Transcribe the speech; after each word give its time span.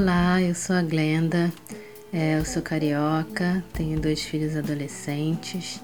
Olá, 0.00 0.40
eu 0.40 0.54
sou 0.54 0.76
a 0.76 0.80
Glenda, 0.80 1.52
é, 2.12 2.38
eu 2.38 2.44
sou 2.44 2.62
carioca, 2.62 3.64
tenho 3.72 3.98
dois 3.98 4.22
filhos 4.22 4.54
adolescentes 4.54 5.82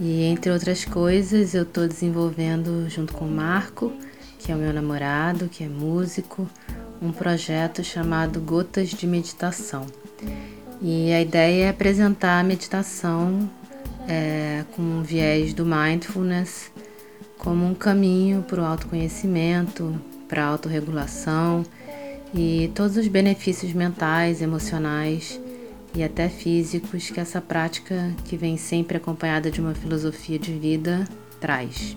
e, 0.00 0.22
entre 0.22 0.50
outras 0.50 0.86
coisas, 0.86 1.54
eu 1.54 1.64
estou 1.64 1.86
desenvolvendo 1.86 2.88
junto 2.88 3.12
com 3.12 3.26
o 3.26 3.30
Marco, 3.30 3.92
que 4.38 4.50
é 4.50 4.54
o 4.54 4.58
meu 4.58 4.72
namorado, 4.72 5.50
que 5.50 5.62
é 5.62 5.68
músico, 5.68 6.48
um 7.02 7.12
projeto 7.12 7.84
chamado 7.84 8.40
Gotas 8.40 8.88
de 8.88 9.06
Meditação. 9.06 9.84
E 10.80 11.12
a 11.12 11.20
ideia 11.20 11.66
é 11.66 11.68
apresentar 11.68 12.40
a 12.40 12.42
meditação 12.42 13.50
é, 14.08 14.64
com 14.74 14.80
um 14.80 15.02
viés 15.02 15.52
do 15.52 15.66
mindfulness 15.66 16.72
como 17.36 17.66
um 17.66 17.74
caminho 17.74 18.42
para 18.48 18.62
o 18.62 18.64
autoconhecimento, 18.64 19.94
para 20.26 20.42
a 20.42 20.46
autorregulação 20.46 21.66
e 22.34 22.70
todos 22.74 22.96
os 22.96 23.08
benefícios 23.08 23.72
mentais, 23.72 24.40
emocionais 24.40 25.40
e 25.94 26.02
até 26.02 26.28
físicos 26.28 27.10
que 27.10 27.20
essa 27.20 27.40
prática, 27.40 28.14
que 28.24 28.36
vem 28.36 28.56
sempre 28.56 28.96
acompanhada 28.96 29.50
de 29.50 29.60
uma 29.60 29.74
filosofia 29.74 30.38
de 30.38 30.52
vida, 30.52 31.06
traz. 31.38 31.96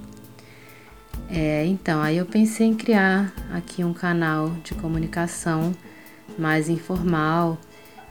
É, 1.29 1.65
então, 1.65 2.01
aí 2.01 2.17
eu 2.17 2.25
pensei 2.25 2.67
em 2.67 2.75
criar 2.75 3.33
aqui 3.53 3.83
um 3.83 3.93
canal 3.93 4.49
de 4.63 4.73
comunicação 4.75 5.73
mais 6.37 6.67
informal, 6.67 7.57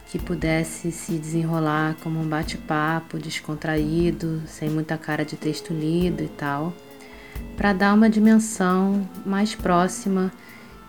que 0.07 0.19
pudesse 0.19 0.91
se 0.93 1.19
desenrolar 1.19 1.97
como 2.03 2.20
um 2.20 2.29
bate-papo 2.29 3.19
descontraído, 3.19 4.43
sem 4.47 4.70
muita 4.70 4.97
cara 4.97 5.25
de 5.25 5.37
texto 5.37 5.73
lido 5.73 6.23
e 6.23 6.29
tal, 6.29 6.73
para 7.57 7.73
dar 7.73 7.95
uma 7.95 8.09
dimensão 8.09 9.09
mais 9.27 9.55
próxima 9.55 10.33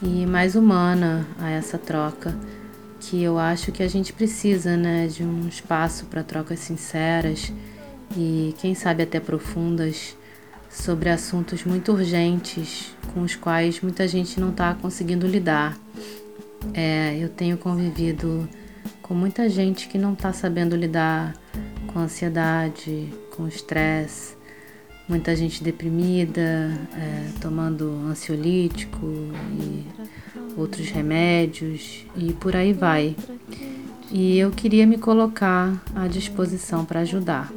e 0.01 0.25
mais 0.25 0.55
humana 0.55 1.25
a 1.39 1.49
essa 1.49 1.77
troca, 1.77 2.37
que 2.99 3.21
eu 3.21 3.37
acho 3.37 3.71
que 3.71 3.83
a 3.83 3.87
gente 3.87 4.11
precisa, 4.13 4.75
né, 4.75 5.07
de 5.07 5.23
um 5.23 5.47
espaço 5.47 6.05
para 6.05 6.23
trocas 6.23 6.59
sinceras 6.59 7.51
e 8.15 8.53
quem 8.59 8.73
sabe 8.73 9.03
até 9.03 9.19
profundas 9.19 10.17
sobre 10.69 11.09
assuntos 11.09 11.63
muito 11.63 11.91
urgentes 11.91 12.95
com 13.13 13.21
os 13.21 13.35
quais 13.35 13.79
muita 13.81 14.07
gente 14.07 14.39
não 14.39 14.49
está 14.49 14.73
conseguindo 14.73 15.25
lidar. 15.25 15.77
É, 16.73 17.17
eu 17.19 17.29
tenho 17.29 17.57
convivido 17.57 18.47
com 19.01 19.13
muita 19.13 19.47
gente 19.47 19.87
que 19.87 19.97
não 19.97 20.13
está 20.13 20.33
sabendo 20.33 20.75
lidar 20.75 21.33
com 21.87 21.99
ansiedade, 21.99 23.13
com 23.35 23.47
estresse, 23.47 24.35
muita 25.07 25.35
gente 25.35 25.63
deprimida, 25.63 26.71
é, 26.93 27.29
tomando 27.39 27.89
ansiolítico 28.07 29.05
e 29.59 29.85
outros 30.57 30.89
remédios 30.89 32.05
e 32.15 32.33
por 32.33 32.55
aí 32.55 32.73
vai. 32.73 33.15
E 34.11 34.37
eu 34.37 34.51
queria 34.51 34.85
me 34.85 34.97
colocar 34.97 35.81
à 35.95 36.07
disposição 36.07 36.85
para 36.85 37.01
ajudar. 37.01 37.51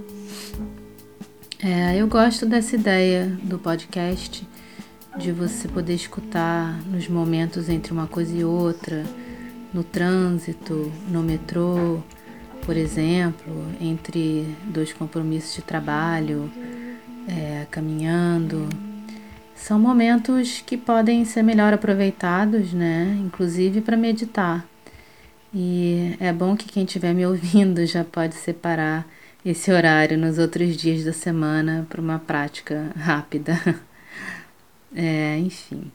É, 1.61 1.97
eu 1.97 2.07
gosto 2.07 2.47
dessa 2.47 2.77
ideia 2.77 3.27
do 3.43 3.59
podcast, 3.59 4.47
de 5.19 5.33
você 5.33 5.67
poder 5.67 5.95
escutar 5.95 6.81
nos 6.85 7.09
momentos 7.09 7.69
entre 7.69 7.93
uma 7.93 8.07
coisa 8.07 8.35
e 8.35 8.45
outra, 8.45 9.05
no 9.75 9.83
trânsito, 9.83 10.91
no 11.09 11.23
metrô, 11.23 12.01
por 12.65 12.77
exemplo, 12.77 13.67
entre 13.81 14.47
dois 14.67 14.93
compromissos 14.93 15.57
de 15.57 15.63
trabalho, 15.63 16.51
é, 17.29 17.67
caminhando. 17.71 18.69
São 19.55 19.79
momentos 19.79 20.63
que 20.65 20.77
podem 20.77 21.25
ser 21.25 21.43
melhor 21.43 21.75
aproveitados, 21.75 22.73
né? 22.73 23.19
Inclusive 23.25 23.81
para 23.81 23.97
meditar. 23.97 24.67
E 25.53 26.17
é 26.21 26.33
bom 26.33 26.57
que 26.57 26.67
quem 26.69 26.85
estiver 26.85 27.15
me 27.15 27.27
ouvindo 27.27 27.85
já 27.87 28.05
pode 28.05 28.35
separar 28.35 29.07
esse 29.45 29.71
horário 29.71 30.19
nos 30.19 30.39
outros 30.39 30.77
dias 30.77 31.05
da 31.05 31.13
semana 31.13 31.87
para 31.89 32.01
uma 32.01 32.19
prática 32.19 32.91
rápida. 32.97 33.59
É, 34.97 35.37
enfim, 35.37 35.93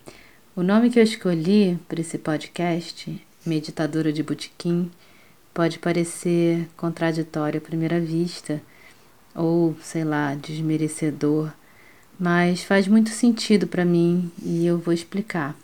o 0.56 0.62
nome 0.62 0.92
que 0.92 1.00
eu 1.00 1.04
escolhi 1.04 1.80
para 1.88 2.00
esse 2.00 2.20
podcast, 2.20 3.20
Meditadora 3.44 4.14
de 4.14 4.22
Botequim, 4.22 4.92
pode 5.52 5.80
parecer 5.80 6.70
contraditório 6.78 7.58
à 7.58 7.62
primeira 7.62 8.00
vista 8.00 8.62
ou, 9.36 9.76
sei 9.82 10.04
lá, 10.04 10.36
desmerecedor, 10.36 11.52
mas 12.20 12.64
faz 12.64 12.88
muito 12.88 13.10
sentido 13.10 13.68
para 13.68 13.86
mim 13.86 14.32
e 14.42 14.66
eu 14.66 14.78
vou 14.78 14.94
explicar. 14.94 15.56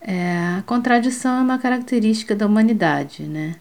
É, 0.00 0.56
a 0.58 0.62
contradição 0.66 1.38
é 1.38 1.42
uma 1.42 1.58
característica 1.58 2.34
da 2.34 2.46
humanidade, 2.46 3.22
né? 3.22 3.56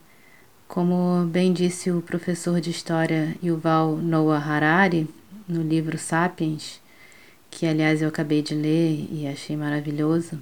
Como 0.67 1.25
bem 1.25 1.53
disse 1.53 1.91
o 1.91 2.01
professor 2.01 2.59
de 2.61 2.71
história 2.71 3.35
Yuval 3.43 3.97
Noah 3.97 4.39
Harari 4.39 5.07
no 5.47 5.61
livro 5.61 5.97
Sapiens, 5.97 6.81
que 7.49 7.67
aliás 7.67 8.01
eu 8.01 8.07
acabei 8.07 8.41
de 8.41 8.55
ler 8.55 9.07
e 9.11 9.27
achei 9.27 9.55
maravilhoso, 9.57 10.39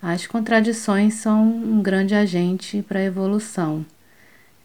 as 0.00 0.26
contradições 0.26 1.14
são 1.14 1.42
um 1.42 1.82
grande 1.82 2.14
agente 2.14 2.82
para 2.82 3.00
a 3.00 3.04
evolução. 3.04 3.84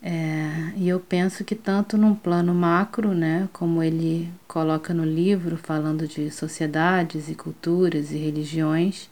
É, 0.02 0.72
e 0.78 0.88
eu 0.88 1.00
penso 1.00 1.44
que 1.44 1.56
tanto 1.56 1.98
num 1.98 2.16
plano 2.16 2.54
macro, 2.54 3.14
né, 3.14 3.50
como 3.52 3.84
ele 3.84 4.32
coloca 4.48 4.94
no 4.94 5.04
livro, 5.04 5.58
falando 5.58 6.08
de 6.08 6.32
sociedades 6.32 7.30
e 7.30 7.36
culturas 7.36 8.12
e 8.12 8.18
religiões, 8.18 9.10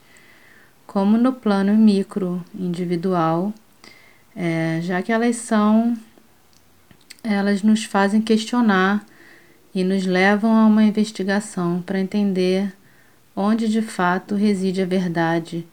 como 0.86 1.18
no 1.18 1.34
plano 1.34 1.76
micro, 1.76 2.44
individual, 2.56 3.53
é, 4.36 4.80
já 4.81 5.02
que 5.02 5.12
elas 5.12 5.36
são, 5.36 5.97
elas 7.24 7.62
nos 7.64 7.84
fazem 7.84 8.22
questionar 8.22 9.06
e 9.76 9.84
nos 9.84 10.06
levam 10.06 10.56
a 10.56 10.66
uma 10.66 10.84
investigação 10.84 11.81
para 11.81 12.00
entender 12.00 12.74
onde 13.36 13.68
de 13.68 13.81
fato 13.81 14.36
reside 14.36 14.81
a 14.81 14.86
verdade, 14.86 15.68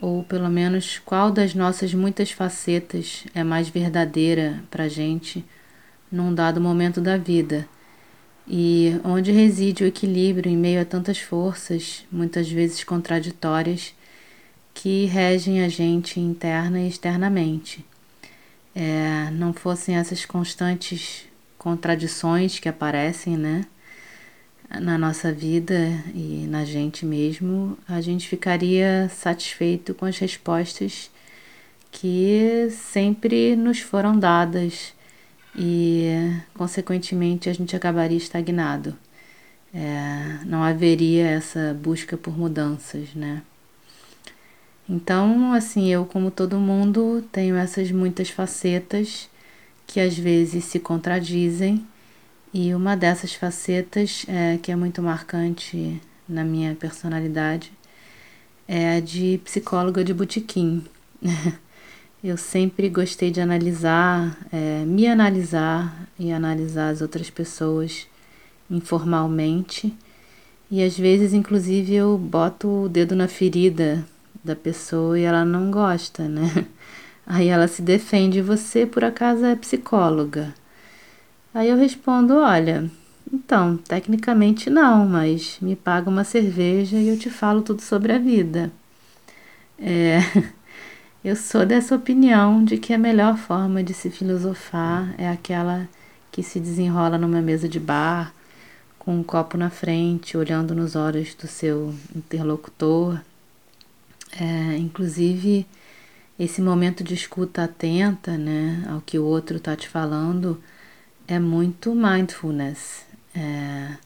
ou 0.00 0.24
pelo 0.24 0.48
menos 0.48 0.98
qual 1.04 1.30
das 1.30 1.54
nossas 1.54 1.92
muitas 1.92 2.30
facetas 2.30 3.24
é 3.34 3.44
mais 3.44 3.68
verdadeira 3.68 4.62
para 4.70 4.88
gente 4.88 5.44
num 6.10 6.34
dado 6.34 6.60
momento 6.60 7.00
da 7.00 7.16
vida, 7.16 7.68
e 8.48 9.00
onde 9.04 9.30
reside 9.30 9.84
o 9.84 9.86
equilíbrio 9.86 10.50
em 10.50 10.56
meio 10.56 10.80
a 10.80 10.84
tantas 10.84 11.18
forças, 11.18 12.04
muitas 12.10 12.50
vezes 12.50 12.82
contraditórias, 12.82 13.94
que 14.74 15.04
regem 15.04 15.62
a 15.62 15.68
gente 15.68 16.18
interna 16.18 16.80
e 16.80 16.88
externamente? 16.88 17.84
É, 18.74 19.30
não 19.32 19.52
fossem 19.52 19.96
essas 19.96 20.24
constantes 20.24 21.26
contradições 21.58 22.58
que 22.58 22.68
aparecem, 22.68 23.36
né, 23.36 23.64
na 24.78 24.96
nossa 24.96 25.32
vida 25.32 25.74
e 26.14 26.46
na 26.48 26.64
gente 26.64 27.04
mesmo, 27.04 27.76
a 27.88 28.00
gente 28.00 28.28
ficaria 28.28 29.08
satisfeito 29.08 29.94
com 29.94 30.06
as 30.06 30.18
respostas 30.18 31.10
que 31.90 32.68
sempre 32.70 33.56
nos 33.56 33.80
foram 33.80 34.16
dadas 34.16 34.94
e, 35.56 36.30
consequentemente, 36.54 37.48
a 37.48 37.52
gente 37.52 37.74
acabaria 37.74 38.16
estagnado. 38.16 38.96
É, 39.74 40.38
não 40.46 40.62
haveria 40.62 41.26
essa 41.26 41.74
busca 41.74 42.16
por 42.16 42.36
mudanças, 42.36 43.14
né? 43.14 43.42
Então, 44.88 45.52
assim, 45.52 45.88
eu, 45.88 46.04
como 46.04 46.30
todo 46.30 46.58
mundo, 46.58 47.24
tenho 47.30 47.54
essas 47.56 47.90
muitas 47.92 48.30
facetas 48.30 49.28
que 49.86 50.00
às 50.00 50.16
vezes 50.16 50.64
se 50.64 50.80
contradizem, 50.80 51.86
e 52.52 52.74
uma 52.74 52.96
dessas 52.96 53.34
facetas, 53.34 54.24
é, 54.28 54.58
que 54.58 54.72
é 54.72 54.76
muito 54.76 55.00
marcante 55.00 56.00
na 56.28 56.44
minha 56.44 56.74
personalidade, 56.74 57.72
é 58.66 58.96
a 58.96 59.00
de 59.00 59.40
psicóloga 59.44 60.02
de 60.04 60.12
botequim. 60.12 60.84
eu 62.22 62.36
sempre 62.36 62.88
gostei 62.88 63.30
de 63.30 63.40
analisar, 63.40 64.36
é, 64.52 64.84
me 64.84 65.06
analisar 65.06 66.08
e 66.18 66.32
analisar 66.32 66.90
as 66.90 67.00
outras 67.00 67.30
pessoas 67.30 68.06
informalmente. 68.70 69.94
E 70.70 70.82
às 70.82 70.96
vezes, 70.96 71.32
inclusive, 71.32 71.94
eu 71.94 72.16
boto 72.18 72.84
o 72.84 72.88
dedo 72.88 73.16
na 73.16 73.26
ferida 73.26 74.04
da 74.44 74.54
pessoa 74.54 75.18
e 75.18 75.22
ela 75.22 75.44
não 75.44 75.70
gosta, 75.70 76.28
né? 76.28 76.66
Aí 77.26 77.48
ela 77.48 77.68
se 77.68 77.82
defende, 77.82 78.42
você 78.42 78.86
por 78.86 79.04
acaso 79.04 79.44
é 79.44 79.54
psicóloga? 79.54 80.52
Aí 81.52 81.68
eu 81.68 81.76
respondo, 81.76 82.36
olha, 82.36 82.88
então, 83.32 83.76
tecnicamente 83.76 84.70
não, 84.70 85.06
mas 85.06 85.58
me 85.60 85.74
paga 85.74 86.08
uma 86.08 86.22
cerveja 86.22 86.96
e 86.96 87.08
eu 87.08 87.18
te 87.18 87.28
falo 87.28 87.62
tudo 87.62 87.82
sobre 87.82 88.12
a 88.12 88.18
vida. 88.18 88.70
É, 89.78 90.18
eu 91.24 91.34
sou 91.34 91.66
dessa 91.66 91.94
opinião 91.94 92.64
de 92.64 92.76
que 92.78 92.92
a 92.92 92.98
melhor 92.98 93.36
forma 93.36 93.82
de 93.82 93.92
se 93.92 94.10
filosofar 94.10 95.12
é 95.18 95.28
aquela 95.28 95.88
que 96.30 96.42
se 96.42 96.60
desenrola 96.60 97.18
numa 97.18 97.40
mesa 97.42 97.68
de 97.68 97.80
bar, 97.80 98.32
com 98.98 99.18
um 99.18 99.22
copo 99.24 99.56
na 99.56 99.70
frente, 99.70 100.36
olhando 100.36 100.74
nos 100.74 100.94
olhos 100.94 101.34
do 101.34 101.48
seu 101.48 101.92
interlocutor. 102.14 103.20
É, 104.38 104.76
inclusive, 104.76 105.66
esse 106.38 106.62
momento 106.62 107.02
de 107.02 107.14
escuta 107.14 107.64
atenta 107.64 108.38
né, 108.38 108.84
ao 108.88 109.00
que 109.00 109.18
o 109.18 109.24
outro 109.24 109.56
está 109.56 109.74
te 109.74 109.88
falando 109.88 110.60
é 111.30 111.38
muito 111.38 111.94
mindfulness. 111.94 113.06
É, 113.32 113.96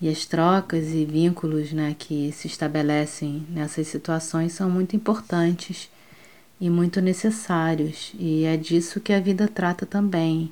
e 0.00 0.08
as 0.08 0.24
trocas 0.24 0.88
e 0.88 1.04
vínculos 1.04 1.72
né, 1.72 1.94
que 1.98 2.32
se 2.32 2.46
estabelecem 2.46 3.46
nessas 3.50 3.86
situações 3.86 4.54
são 4.54 4.70
muito 4.70 4.96
importantes 4.96 5.90
e 6.58 6.70
muito 6.70 7.02
necessários, 7.02 8.12
e 8.18 8.44
é 8.44 8.56
disso 8.56 9.00
que 9.00 9.12
a 9.12 9.20
vida 9.20 9.46
trata 9.46 9.84
também 9.84 10.50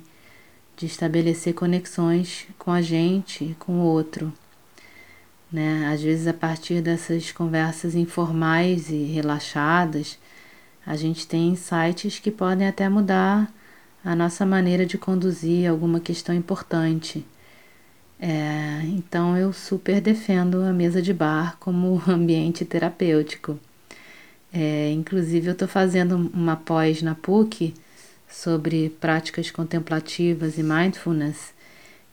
de 0.77 0.85
estabelecer 0.85 1.53
conexões 1.55 2.45
com 2.59 2.71
a 2.71 2.81
gente 2.81 3.55
com 3.57 3.79
o 3.79 3.83
outro. 3.83 4.31
Né? 5.51 5.89
Às 5.91 6.03
vezes, 6.03 6.27
a 6.27 6.33
partir 6.33 6.81
dessas 6.81 7.31
conversas 7.31 7.95
informais 7.95 8.89
e 8.89 9.03
relaxadas, 9.05 10.19
a 10.85 10.95
gente 10.95 11.25
tem 11.25 11.49
insights 11.49 12.19
que 12.19 12.29
podem 12.29 12.67
até 12.67 12.87
mudar 12.87 13.51
a 14.03 14.15
nossa 14.15 14.45
maneira 14.45 14.85
de 14.85 14.97
conduzir 14.97 15.69
alguma 15.69 15.99
questão 15.99 16.35
importante. 16.35 17.25
É, 18.19 18.81
então, 18.85 19.37
eu 19.37 19.51
super 19.53 20.01
defendo 20.01 20.61
a 20.61 20.73
mesa 20.73 21.01
de 21.01 21.13
bar 21.13 21.57
como 21.59 22.01
ambiente 22.07 22.65
terapêutico. 22.65 23.59
É, 24.53 24.91
inclusive, 24.91 25.47
eu 25.47 25.53
estou 25.53 25.67
fazendo 25.67 26.15
uma 26.33 26.55
pós 26.55 27.01
na 27.01 27.15
PUC 27.15 27.73
sobre 28.29 28.89
práticas 28.99 29.51
contemplativas 29.51 30.57
e 30.57 30.63
mindfulness. 30.63 31.53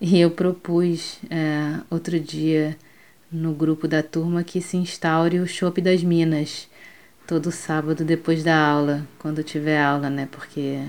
E 0.01 0.19
eu 0.19 0.31
propus 0.31 1.19
é, 1.31 1.81
outro 1.91 2.19
dia 2.19 2.77
no 3.31 3.53
grupo 3.53 3.87
da 3.87 4.03
turma 4.03 4.43
que 4.43 4.61
se 4.61 4.77
instaure 4.77 5.39
o 5.39 5.47
Chopp 5.47 5.81
das 5.81 6.03
Minas 6.03 6.69
todo 7.27 7.53
sábado 7.53 8.05
depois 8.05 8.43
da 8.43 8.57
aula, 8.59 9.07
quando 9.19 9.45
tiver 9.45 9.81
aula, 9.81 10.11
né? 10.11 10.29
Porque 10.33 10.83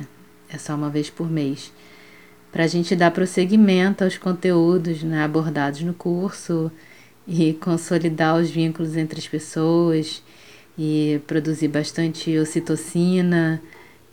é 0.51 0.57
só 0.57 0.75
uma 0.75 0.89
vez 0.89 1.09
por 1.09 1.29
mês. 1.29 1.71
Para 2.51 2.65
a 2.65 2.67
gente 2.67 2.95
dar 2.95 3.11
prosseguimento 3.11 4.03
aos 4.03 4.17
conteúdos 4.17 5.03
né, 5.03 5.23
abordados 5.23 5.81
no 5.81 5.93
curso 5.93 6.71
e 7.27 7.53
consolidar 7.53 8.37
os 8.37 8.49
vínculos 8.49 8.97
entre 8.97 9.19
as 9.19 9.27
pessoas 9.27 10.21
e 10.77 11.21
produzir 11.27 11.69
bastante 11.69 12.37
ocitocina 12.37 13.61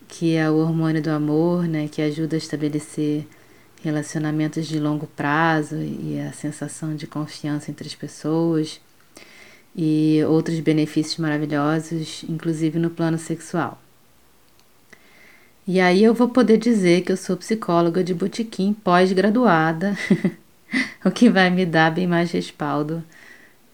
que 0.08 0.34
é 0.34 0.50
o 0.50 0.56
hormônio 0.56 1.02
do 1.02 1.10
amor, 1.10 1.68
né, 1.68 1.86
que 1.86 2.00
ajuda 2.00 2.34
a 2.34 2.38
estabelecer 2.38 3.26
relacionamentos 3.82 4.66
de 4.66 4.80
longo 4.80 5.06
prazo 5.06 5.76
e 5.76 6.18
a 6.18 6.32
sensação 6.32 6.96
de 6.96 7.06
confiança 7.06 7.70
entre 7.70 7.86
as 7.86 7.94
pessoas 7.94 8.80
e 9.76 10.20
outros 10.26 10.58
benefícios 10.60 11.18
maravilhosos, 11.18 12.24
inclusive 12.28 12.78
no 12.78 12.90
plano 12.90 13.18
sexual. 13.18 13.80
E 15.68 15.80
aí 15.80 16.02
eu 16.02 16.14
vou 16.14 16.30
poder 16.30 16.56
dizer 16.56 17.02
que 17.02 17.12
eu 17.12 17.16
sou 17.18 17.36
psicóloga 17.36 18.02
de 18.02 18.14
botequim 18.14 18.72
pós-graduada, 18.72 19.94
o 21.04 21.10
que 21.10 21.28
vai 21.28 21.50
me 21.50 21.66
dar 21.66 21.90
bem 21.90 22.06
mais 22.06 22.30
respaldo 22.30 23.04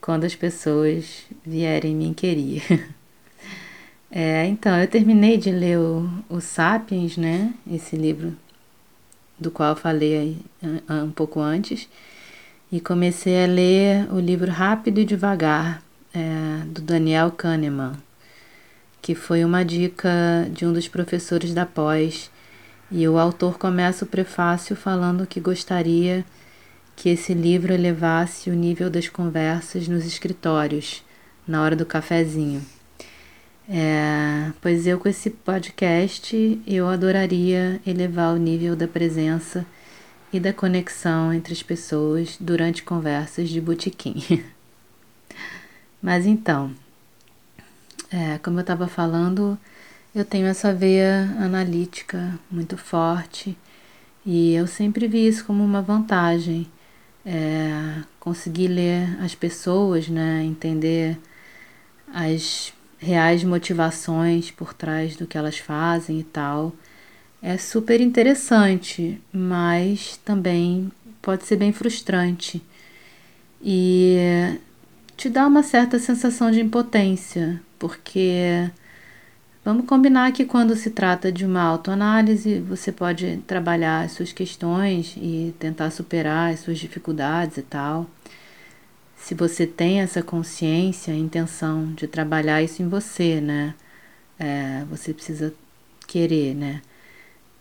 quando 0.01 0.25
as 0.25 0.35
pessoas 0.35 1.23
vierem 1.47 1.95
me 1.95 2.07
inquirir. 2.07 2.63
É, 4.17 4.47
então, 4.47 4.79
eu 4.79 4.87
terminei 4.87 5.37
de 5.37 5.51
ler 5.51 5.77
o, 5.77 6.09
o 6.29 6.41
Sapiens, 6.41 7.17
né? 7.17 7.53
Esse 7.69 7.97
livro 7.97 8.33
do 9.37 9.51
qual 9.51 9.71
eu 9.71 9.77
falei 9.77 10.37
um 10.89 11.11
pouco 11.11 11.41
antes, 11.41 11.89
e 12.71 12.81
comecei 12.81 13.43
a 13.43 13.49
ler 13.49 14.07
o 14.13 14.21
livro 14.21 14.53
Rápido 14.53 15.01
e 15.01 15.05
Devagar, 15.05 15.83
é, 16.15 16.65
do 16.67 16.81
Daniel 16.81 17.33
Kahneman, 17.33 17.95
que 19.05 19.15
foi 19.15 19.45
uma 19.45 19.63
dica 19.63 20.49
de 20.51 20.65
um 20.65 20.73
dos 20.73 20.89
professores 20.89 21.53
da 21.53 21.67
pós, 21.67 22.31
e 22.91 23.07
o 23.07 23.19
autor 23.19 23.59
começa 23.59 24.03
o 24.03 24.09
prefácio 24.09 24.75
falando 24.75 25.27
que 25.27 25.39
gostaria 25.39 26.25
que 26.97 27.11
esse 27.11 27.35
livro 27.35 27.75
elevasse 27.75 28.49
o 28.49 28.55
nível 28.55 28.89
das 28.89 29.07
conversas 29.07 29.87
nos 29.89 30.07
escritórios, 30.07 31.05
na 31.47 31.63
hora 31.63 31.77
do 31.77 31.85
cafezinho. 31.85 32.65
É, 33.69 34.51
pois 34.63 34.87
eu 34.87 34.99
com 34.99 35.07
esse 35.07 35.29
podcast 35.29 36.63
eu 36.67 36.89
adoraria 36.89 37.83
elevar 37.87 38.33
o 38.35 38.39
nível 38.39 38.75
da 38.75 38.89
presença 38.89 39.67
e 40.33 40.41
da 40.41 40.51
conexão 40.55 41.31
entre 41.31 41.53
as 41.53 41.63
pessoas 41.63 42.39
durante 42.41 42.83
conversas 42.83 43.51
de 43.51 43.61
botequim. 43.61 44.43
Mas 46.01 46.25
então, 46.25 46.73
é, 48.15 48.39
como 48.39 48.59
eu 48.59 48.61
estava 48.61 48.87
falando, 48.87 49.59
eu 50.15 50.25
tenho 50.25 50.47
essa 50.47 50.73
veia 50.73 51.35
analítica 51.41 52.39
muito 52.49 52.77
forte 52.77 53.59
e 54.25 54.55
eu 54.55 54.69
sempre 54.69 55.09
vi 55.09 55.27
isso 55.27 55.45
como 55.45 55.65
uma 55.65 55.83
vantagem. 55.83 56.69
É, 57.27 58.03
conseguir 58.21 58.69
ler 58.69 59.19
as 59.21 59.35
pessoas, 59.35 60.09
né, 60.09 60.45
entender 60.45 61.19
as 62.13 62.73
reais 62.99 63.43
motivações 63.43 64.51
por 64.51 64.75
trás 64.75 65.17
do 65.17 65.27
que 65.27 65.37
elas 65.37 65.59
fazem 65.59 66.21
e 66.21 66.25
tal. 66.25 66.73
É 67.43 67.57
super 67.59 68.01
interessante, 68.01 69.21
mas 69.33 70.19
também 70.19 70.93
pode 71.21 71.45
ser 71.47 71.57
bem 71.57 71.73
frustrante 71.73 72.63
e 73.63 74.59
te 75.17 75.29
dá 75.29 75.47
uma 75.47 75.63
certa 75.63 75.99
sensação 75.99 76.51
de 76.51 76.61
impotência, 76.61 77.61
porque 77.87 78.71
vamos 79.63 79.85
combinar 79.85 80.33
que 80.33 80.47
quando 80.47 80.75
se 80.75 80.91
trata 80.91 81.31
de 81.31 81.45
uma 81.45 81.63
autoanálise, 81.63 82.61
você 82.61 82.91
pode 82.91 83.39
trabalhar 83.47 84.05
as 84.05 84.13
suas 84.13 84.33
questões 84.33 85.15
e 85.19 85.55
tentar 85.59 85.91
superar 85.91 86.53
as 86.55 86.61
suas 86.61 86.79
dificuldades 86.79 87.59
e 87.59 87.63
tal 87.63 88.09
se 89.25 89.35
você 89.35 89.67
tem 89.67 90.01
essa 90.01 90.23
consciência, 90.23 91.15
a 91.15 91.17
intenção 91.17 91.93
de 91.95 92.07
trabalhar 92.07 92.63
isso 92.63 92.83
em 92.83 92.89
você, 92.89 93.41
né? 93.41 93.75
É, 94.39 94.85
você 94.91 95.15
precisa 95.15 95.55
querer, 96.07 96.55
né? 96.55 96.83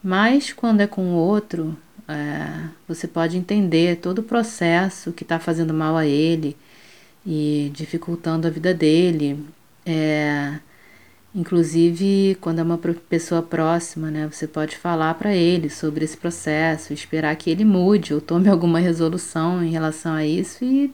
Mas 0.04 0.52
quando 0.52 0.82
é 0.82 0.88
com 0.88 1.14
o 1.14 1.16
outro, 1.16 1.78
é, 2.08 2.68
você 2.86 3.08
pode 3.08 3.38
entender 3.38 3.98
todo 3.98 4.20
o 4.20 4.24
processo 4.24 5.14
que 5.14 5.24
está 5.24 5.40
fazendo 5.40 5.74
mal 5.74 5.96
a 5.96 6.06
ele 6.06 6.58
e 7.26 7.72
dificultando 7.74 8.46
a 8.48 8.52
vida 8.52 8.74
dele. 8.74 9.40
É, 9.86 10.60
inclusive, 11.36 12.38
quando 12.42 12.60
é 12.60 12.64
uma 12.64 12.78
pessoa 12.78 13.42
próxima, 13.42 14.10
né? 14.12 14.28
Você 14.32 14.48
pode 14.48 14.78
falar 14.78 15.14
para 15.16 15.36
ele 15.36 15.70
sobre 15.70 16.06
esse 16.06 16.18
processo, 16.18 16.94
esperar 16.94 17.36
que 17.36 17.50
ele 17.50 17.66
mude 17.66 18.14
ou 18.14 18.22
tome 18.22 18.48
alguma 18.50 18.80
resolução 18.80 19.64
em 19.64 19.72
relação 19.72 20.14
a 20.14 20.26
isso 20.26 20.64
e 20.64 20.94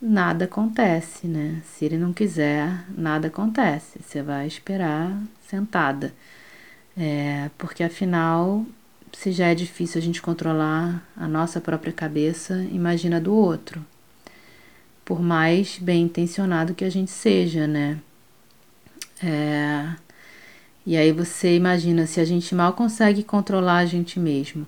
nada 0.00 0.46
acontece, 0.46 1.26
né? 1.26 1.62
Se 1.64 1.84
ele 1.84 1.98
não 1.98 2.12
quiser, 2.12 2.84
nada 2.96 3.28
acontece. 3.28 4.00
Você 4.02 4.22
vai 4.22 4.46
esperar 4.46 5.20
sentada. 5.42 6.12
É, 6.96 7.50
porque 7.58 7.82
afinal, 7.82 8.64
se 9.12 9.32
já 9.32 9.48
é 9.48 9.54
difícil 9.54 9.98
a 10.00 10.02
gente 10.02 10.22
controlar 10.22 11.06
a 11.16 11.28
nossa 11.28 11.60
própria 11.60 11.92
cabeça, 11.92 12.62
imagina 12.70 13.20
do 13.20 13.34
outro. 13.34 13.84
Por 15.10 15.20
mais 15.20 15.76
bem 15.76 16.04
intencionado 16.04 16.72
que 16.72 16.84
a 16.84 16.88
gente 16.88 17.10
seja, 17.10 17.66
né? 17.66 17.98
É, 19.20 19.88
e 20.86 20.96
aí 20.96 21.10
você 21.10 21.56
imagina 21.56 22.06
se 22.06 22.20
a 22.20 22.24
gente 22.24 22.54
mal 22.54 22.74
consegue 22.74 23.24
controlar 23.24 23.78
a 23.78 23.86
gente 23.86 24.20
mesmo, 24.20 24.64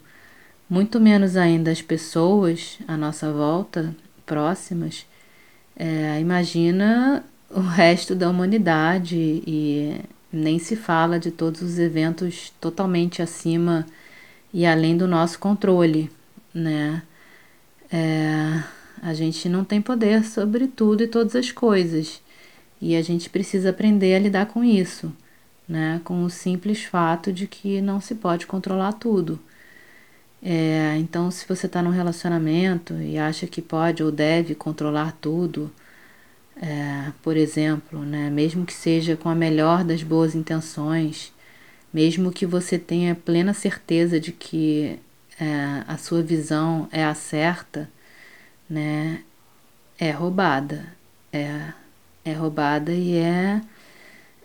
muito 0.68 0.98
menos 0.98 1.36
ainda 1.36 1.70
as 1.70 1.80
pessoas 1.80 2.80
à 2.88 2.96
nossa 2.96 3.32
volta, 3.32 3.94
próximas, 4.26 5.06
é, 5.76 6.18
imagina 6.18 7.24
o 7.48 7.60
resto 7.78 8.12
da 8.12 8.28
humanidade 8.28 9.16
e 9.46 10.00
nem 10.32 10.58
se 10.58 10.74
fala 10.74 11.20
de 11.20 11.30
todos 11.30 11.62
os 11.62 11.78
eventos 11.78 12.52
totalmente 12.60 13.22
acima 13.22 13.86
e 14.52 14.66
além 14.66 14.96
do 14.96 15.06
nosso 15.06 15.38
controle, 15.38 16.10
né? 16.52 17.00
É, 17.92 18.81
a 19.02 19.12
gente 19.14 19.48
não 19.48 19.64
tem 19.64 19.82
poder 19.82 20.24
sobre 20.24 20.68
tudo 20.68 21.02
e 21.02 21.08
todas 21.08 21.34
as 21.36 21.50
coisas. 21.52 22.22
E 22.80 22.96
a 22.96 23.02
gente 23.02 23.28
precisa 23.28 23.70
aprender 23.70 24.14
a 24.14 24.18
lidar 24.20 24.46
com 24.46 24.64
isso, 24.64 25.12
né? 25.68 26.00
Com 26.04 26.24
o 26.24 26.30
simples 26.30 26.84
fato 26.84 27.32
de 27.32 27.46
que 27.48 27.80
não 27.82 28.00
se 28.00 28.14
pode 28.14 28.46
controlar 28.46 28.92
tudo. 28.94 29.40
É, 30.42 30.96
então, 30.98 31.30
se 31.30 31.46
você 31.48 31.66
está 31.66 31.82
num 31.82 31.90
relacionamento 31.90 32.94
e 32.94 33.18
acha 33.18 33.46
que 33.46 33.62
pode 33.62 34.02
ou 34.02 34.10
deve 34.10 34.54
controlar 34.54 35.12
tudo, 35.20 35.70
é, 36.60 37.12
por 37.22 37.36
exemplo, 37.36 38.00
né, 38.04 38.30
mesmo 38.30 38.66
que 38.66 38.72
seja 38.72 39.16
com 39.16 39.28
a 39.28 39.34
melhor 39.34 39.84
das 39.84 40.02
boas 40.02 40.34
intenções, 40.34 41.32
mesmo 41.92 42.32
que 42.32 42.46
você 42.46 42.78
tenha 42.78 43.14
plena 43.14 43.54
certeza 43.54 44.18
de 44.20 44.32
que 44.32 44.98
é, 45.40 45.84
a 45.86 45.96
sua 45.98 46.22
visão 46.22 46.88
é 46.92 47.04
a 47.04 47.14
certa, 47.14 47.88
né, 48.72 49.22
é 49.98 50.10
roubada, 50.10 50.86
é, 51.30 51.72
é 52.24 52.32
roubada 52.32 52.90
e 52.90 53.16
é, 53.16 53.60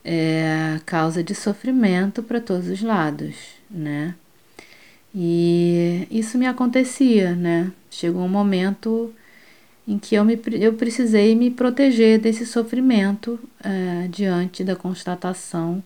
é 0.03 0.81
causa 0.85 1.23
de 1.23 1.33
sofrimento 1.33 2.21
para 2.21 2.41
todos 2.41 2.67
os 2.67 2.81
lados, 2.81 3.35
né? 3.71 4.15
E 5.15 6.05
isso 6.11 6.37
me 6.37 6.45
acontecia, 6.45 7.35
né? 7.35 7.71
Chegou 7.89 8.21
um 8.23 8.29
momento 8.29 9.13
em 9.87 9.97
que 9.97 10.15
eu, 10.15 10.25
me, 10.25 10.37
eu 10.59 10.73
precisei 10.73 11.33
me 11.33 11.49
proteger 11.49 12.19
desse 12.19 12.45
sofrimento 12.45 13.39
é, 13.63 14.09
diante 14.09 14.61
da 14.61 14.75
constatação 14.75 15.81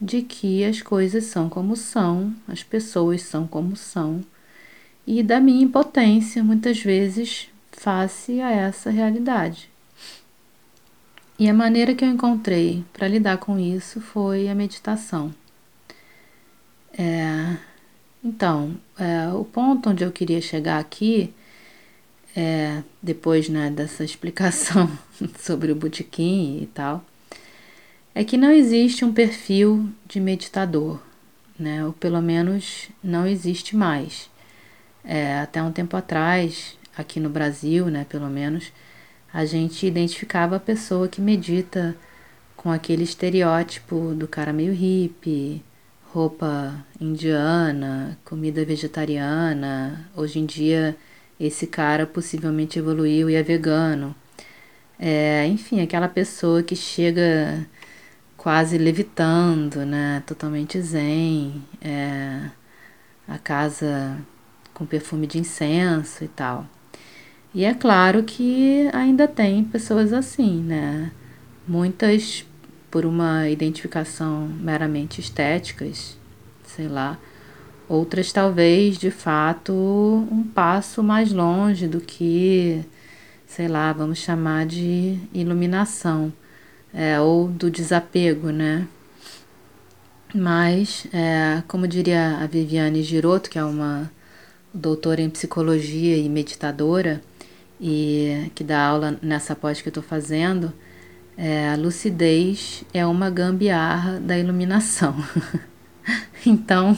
de 0.00 0.22
que 0.22 0.64
as 0.64 0.82
coisas 0.82 1.24
são 1.26 1.48
como 1.48 1.76
são, 1.76 2.34
as 2.48 2.64
pessoas 2.64 3.22
são 3.22 3.46
como 3.46 3.76
são, 3.76 4.24
e 5.06 5.22
da 5.22 5.40
minha 5.40 5.62
impotência, 5.62 6.42
muitas 6.42 6.80
vezes, 6.80 7.49
face 7.72 8.40
a 8.40 8.50
essa 8.50 8.90
realidade. 8.90 9.70
E 11.38 11.48
a 11.48 11.54
maneira 11.54 11.94
que 11.94 12.04
eu 12.04 12.08
encontrei 12.08 12.84
para 12.92 13.08
lidar 13.08 13.38
com 13.38 13.58
isso 13.58 14.00
foi 14.00 14.48
a 14.48 14.54
meditação. 14.54 15.34
É, 16.92 17.56
então, 18.22 18.76
é, 18.98 19.28
o 19.32 19.44
ponto 19.44 19.88
onde 19.88 20.04
eu 20.04 20.12
queria 20.12 20.40
chegar 20.42 20.78
aqui, 20.78 21.32
é, 22.36 22.82
depois 23.02 23.48
né, 23.48 23.70
dessa 23.70 24.04
explicação 24.04 24.90
sobre 25.38 25.72
o 25.72 25.76
botequim 25.76 26.58
e 26.62 26.66
tal, 26.66 27.02
é 28.14 28.22
que 28.22 28.36
não 28.36 28.50
existe 28.50 29.04
um 29.04 29.12
perfil 29.12 29.88
de 30.06 30.20
meditador, 30.20 31.00
né? 31.58 31.84
Ou 31.86 31.92
pelo 31.92 32.20
menos 32.20 32.88
não 33.02 33.26
existe 33.26 33.76
mais. 33.76 34.28
É, 35.02 35.38
até 35.38 35.62
um 35.62 35.72
tempo 35.72 35.96
atrás, 35.96 36.76
aqui 37.00 37.20
no 37.20 37.30
Brasil, 37.30 37.86
né, 37.86 38.06
pelo 38.08 38.28
menos, 38.28 38.72
a 39.32 39.44
gente 39.44 39.86
identificava 39.86 40.56
a 40.56 40.60
pessoa 40.60 41.08
que 41.08 41.20
medita 41.20 41.96
com 42.56 42.70
aquele 42.70 43.04
estereótipo 43.04 44.14
do 44.14 44.28
cara 44.28 44.52
meio 44.52 44.72
hippie, 44.72 45.62
roupa 46.12 46.74
indiana, 47.00 48.18
comida 48.24 48.64
vegetariana. 48.64 50.08
Hoje 50.16 50.38
em 50.40 50.46
dia, 50.46 50.96
esse 51.38 51.66
cara 51.66 52.06
possivelmente 52.06 52.78
evoluiu 52.78 53.30
e 53.30 53.34
é 53.34 53.42
vegano. 53.42 54.14
É, 54.98 55.46
enfim, 55.46 55.80
aquela 55.80 56.08
pessoa 56.08 56.62
que 56.62 56.76
chega 56.76 57.66
quase 58.36 58.76
levitando, 58.78 59.86
né? 59.86 60.22
Totalmente 60.26 60.80
zen. 60.80 61.62
É, 61.80 62.50
a 63.28 63.38
casa 63.38 64.18
com 64.74 64.84
perfume 64.84 65.26
de 65.26 65.38
incenso 65.38 66.24
e 66.24 66.28
tal. 66.28 66.66
E 67.54 67.64
é 67.64 67.74
claro 67.74 68.22
que 68.22 68.88
ainda 68.92 69.26
tem 69.26 69.64
pessoas 69.64 70.12
assim, 70.12 70.62
né? 70.62 71.10
Muitas 71.66 72.44
por 72.90 73.04
uma 73.04 73.48
identificação 73.48 74.48
meramente 74.60 75.20
estéticas, 75.20 76.16
sei 76.64 76.88
lá. 76.88 77.18
Outras 77.88 78.32
talvez 78.32 78.96
de 78.98 79.10
fato 79.10 79.72
um 79.72 80.44
passo 80.44 81.02
mais 81.02 81.32
longe 81.32 81.88
do 81.88 82.00
que, 82.00 82.84
sei 83.46 83.66
lá, 83.66 83.92
vamos 83.92 84.18
chamar 84.18 84.66
de 84.66 85.18
iluminação, 85.34 86.32
é, 86.94 87.20
ou 87.20 87.48
do 87.48 87.68
desapego, 87.70 88.50
né? 88.50 88.86
Mas, 90.32 91.06
é, 91.12 91.62
como 91.66 91.88
diria 91.88 92.38
a 92.38 92.46
Viviane 92.46 93.02
Giroto, 93.02 93.50
que 93.50 93.58
é 93.58 93.64
uma 93.64 94.10
doutora 94.72 95.20
em 95.20 95.28
psicologia 95.28 96.16
e 96.16 96.28
meditadora, 96.28 97.20
e 97.80 98.50
que 98.54 98.62
dá 98.62 98.84
aula 98.84 99.18
nessa 99.22 99.56
pós 99.56 99.80
que 99.80 99.88
eu 99.88 99.90
estou 99.90 100.02
fazendo, 100.02 100.72
é, 101.36 101.70
a 101.70 101.76
lucidez 101.76 102.84
é 102.92 103.06
uma 103.06 103.30
gambiarra 103.30 104.20
da 104.20 104.38
iluminação. 104.38 105.16
então, 106.44 106.96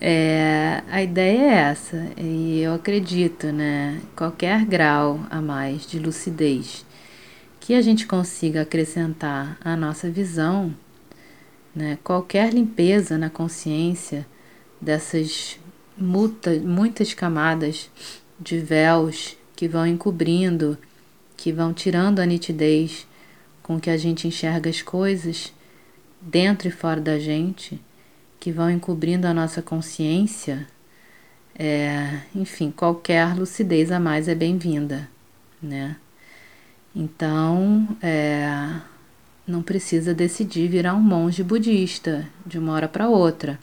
é, 0.00 0.82
a 0.90 1.02
ideia 1.02 1.40
é 1.40 1.54
essa, 1.70 2.10
e 2.18 2.60
eu 2.60 2.74
acredito, 2.74 3.46
né? 3.46 4.00
Qualquer 4.14 4.66
grau 4.66 5.20
a 5.30 5.40
mais 5.40 5.86
de 5.86 5.98
lucidez 5.98 6.84
que 7.58 7.72
a 7.72 7.80
gente 7.80 8.06
consiga 8.06 8.60
acrescentar 8.60 9.56
à 9.64 9.74
nossa 9.74 10.10
visão, 10.10 10.74
né? 11.74 11.96
Qualquer 12.04 12.52
limpeza 12.52 13.16
na 13.16 13.30
consciência 13.30 14.26
dessas 14.78 15.58
muita, 15.96 16.50
muitas 16.58 17.14
camadas 17.14 17.90
de 18.38 18.58
véus 18.58 19.38
que 19.64 19.68
vão 19.68 19.86
encobrindo, 19.86 20.76
que 21.38 21.50
vão 21.50 21.72
tirando 21.72 22.18
a 22.20 22.26
nitidez 22.26 23.06
com 23.62 23.80
que 23.80 23.88
a 23.88 23.96
gente 23.96 24.28
enxerga 24.28 24.68
as 24.68 24.82
coisas 24.82 25.54
dentro 26.20 26.68
e 26.68 26.70
fora 26.70 27.00
da 27.00 27.18
gente, 27.18 27.80
que 28.38 28.52
vão 28.52 28.70
encobrindo 28.70 29.26
a 29.26 29.32
nossa 29.32 29.62
consciência, 29.62 30.66
é, 31.58 32.20
enfim, 32.34 32.70
qualquer 32.70 33.34
lucidez 33.34 33.90
a 33.90 33.98
mais 33.98 34.28
é 34.28 34.34
bem-vinda, 34.34 35.08
né? 35.62 35.96
Então, 36.94 37.88
é, 38.02 38.46
não 39.48 39.62
precisa 39.62 40.12
decidir 40.12 40.68
virar 40.68 40.92
um 40.92 41.00
monge 41.00 41.42
budista 41.42 42.28
de 42.44 42.58
uma 42.58 42.74
hora 42.74 42.86
para 42.86 43.08
outra, 43.08 43.58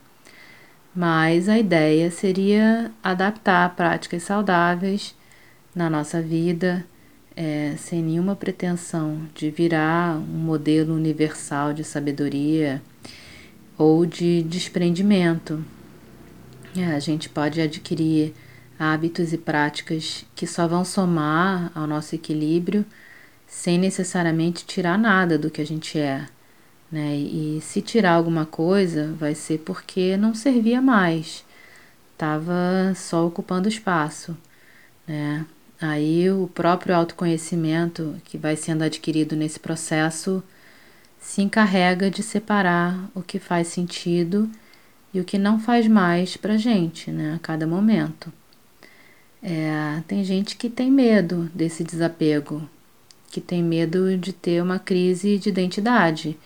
mas 0.95 1.47
a 1.47 1.59
ideia 1.59 2.09
seria 2.09 2.91
adaptar 3.03 3.75
práticas 3.75 4.23
saudáveis 4.23 5.13
na 5.75 5.89
nossa 5.89 6.21
vida 6.21 6.85
é, 7.35 7.75
sem 7.77 8.03
nenhuma 8.03 8.35
pretensão 8.35 9.27
de 9.33 9.49
virar 9.49 10.17
um 10.17 10.37
modelo 10.37 10.93
universal 10.93 11.73
de 11.73 11.83
sabedoria 11.83 12.81
ou 13.77 14.05
de 14.05 14.43
desprendimento. 14.43 15.63
É, 16.75 16.85
a 16.85 16.99
gente 16.99 17.29
pode 17.29 17.59
adquirir 17.59 18.33
hábitos 18.77 19.33
e 19.33 19.37
práticas 19.37 20.25
que 20.35 20.47
só 20.47 20.67
vão 20.67 20.83
somar 20.83 21.71
ao 21.75 21.85
nosso 21.87 22.15
equilíbrio 22.15 22.85
sem 23.47 23.77
necessariamente 23.77 24.65
tirar 24.65 24.97
nada 24.97 25.37
do 25.37 25.49
que 25.49 25.61
a 25.61 25.65
gente 25.65 25.99
é. 25.99 26.25
Né? 26.91 27.15
E 27.15 27.59
se 27.61 27.81
tirar 27.81 28.13
alguma 28.13 28.45
coisa, 28.45 29.13
vai 29.13 29.35
ser 29.35 29.59
porque 29.59 30.17
não 30.17 30.33
servia 30.33 30.81
mais, 30.81 31.45
estava 32.13 32.93
só 32.95 33.25
ocupando 33.25 33.67
espaço. 33.67 34.37
Né? 35.07 35.45
Aí 35.81 36.29
o 36.29 36.47
próprio 36.47 36.95
autoconhecimento 36.95 38.15
que 38.23 38.37
vai 38.37 38.55
sendo 38.55 38.83
adquirido 38.83 39.35
nesse 39.35 39.59
processo 39.59 40.43
se 41.19 41.41
encarrega 41.41 42.11
de 42.11 42.21
separar 42.21 43.09
o 43.15 43.23
que 43.23 43.39
faz 43.39 43.67
sentido 43.67 44.47
e 45.11 45.19
o 45.19 45.23
que 45.23 45.39
não 45.39 45.59
faz 45.59 45.87
mais 45.87 46.37
para 46.37 46.55
gente, 46.55 47.09
né, 47.09 47.33
a 47.35 47.39
cada 47.39 47.65
momento. 47.65 48.31
É, 49.41 50.03
tem 50.07 50.23
gente 50.23 50.55
que 50.55 50.69
tem 50.69 50.91
medo 50.91 51.49
desse 51.53 51.83
desapego, 51.83 52.69
que 53.31 53.41
tem 53.41 53.63
medo 53.63 54.15
de 54.15 54.33
ter 54.33 54.61
uma 54.61 54.77
crise 54.77 55.39
de 55.39 55.49
identidade 55.49 56.37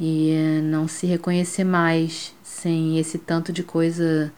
e 0.00 0.60
não 0.64 0.88
se 0.88 1.06
reconhecer 1.06 1.64
mais 1.64 2.34
sem 2.42 2.98
esse 2.98 3.18
tanto 3.18 3.52
de 3.52 3.62
coisa, 3.62 4.32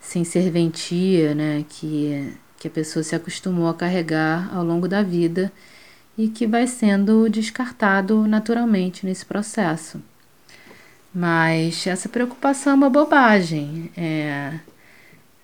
sem 0.00 0.22
serventia, 0.22 1.34
né, 1.34 1.64
que 1.68 2.32
que 2.60 2.68
a 2.68 2.70
pessoa 2.70 3.02
se 3.02 3.16
acostumou 3.16 3.68
a 3.68 3.74
carregar 3.74 4.54
ao 4.54 4.62
longo 4.62 4.86
da 4.86 5.02
vida 5.02 5.50
e 6.16 6.28
que 6.28 6.46
vai 6.46 6.66
sendo 6.66 7.26
descartado 7.30 8.28
naturalmente 8.28 9.06
nesse 9.06 9.24
processo. 9.24 10.00
Mas 11.12 11.86
essa 11.86 12.06
preocupação 12.06 12.72
é 12.74 12.76
uma 12.76 12.90
bobagem. 12.90 13.90
É, 13.96 14.60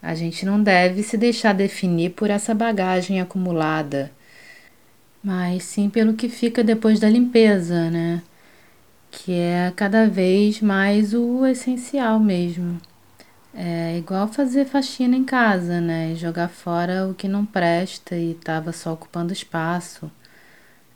a 0.03 0.15
gente 0.15 0.45
não 0.45 0.63
deve 0.63 1.03
se 1.03 1.17
deixar 1.17 1.55
definir 1.55 2.11
por 2.11 2.29
essa 2.29 2.55
bagagem 2.55 3.19
acumulada, 3.19 4.13
mas 5.25 5.65
sim 5.65 5.89
pelo 5.89 6.13
que 6.13 6.29
fica 6.29 6.63
depois 6.63 7.01
da 7.01 7.09
limpeza, 7.09 7.91
né? 7.91 8.23
Que 9.11 9.33
é 9.33 9.73
cada 9.75 10.07
vez 10.07 10.61
mais 10.61 11.15
o 11.15 11.47
essencial 11.47 12.21
mesmo. 12.21 12.79
É 13.57 13.97
igual 13.99 14.29
fazer 14.29 14.67
faxina 14.67 15.17
em 15.17 15.25
casa, 15.25 15.81
né? 15.81 16.15
Jogar 16.15 16.49
fora 16.49 17.09
o 17.09 17.15
que 17.15 17.27
não 17.27 17.45
presta 17.47 18.15
e 18.17 18.33
estava 18.33 18.73
só 18.73 18.93
ocupando 18.93 19.33
espaço. 19.33 20.11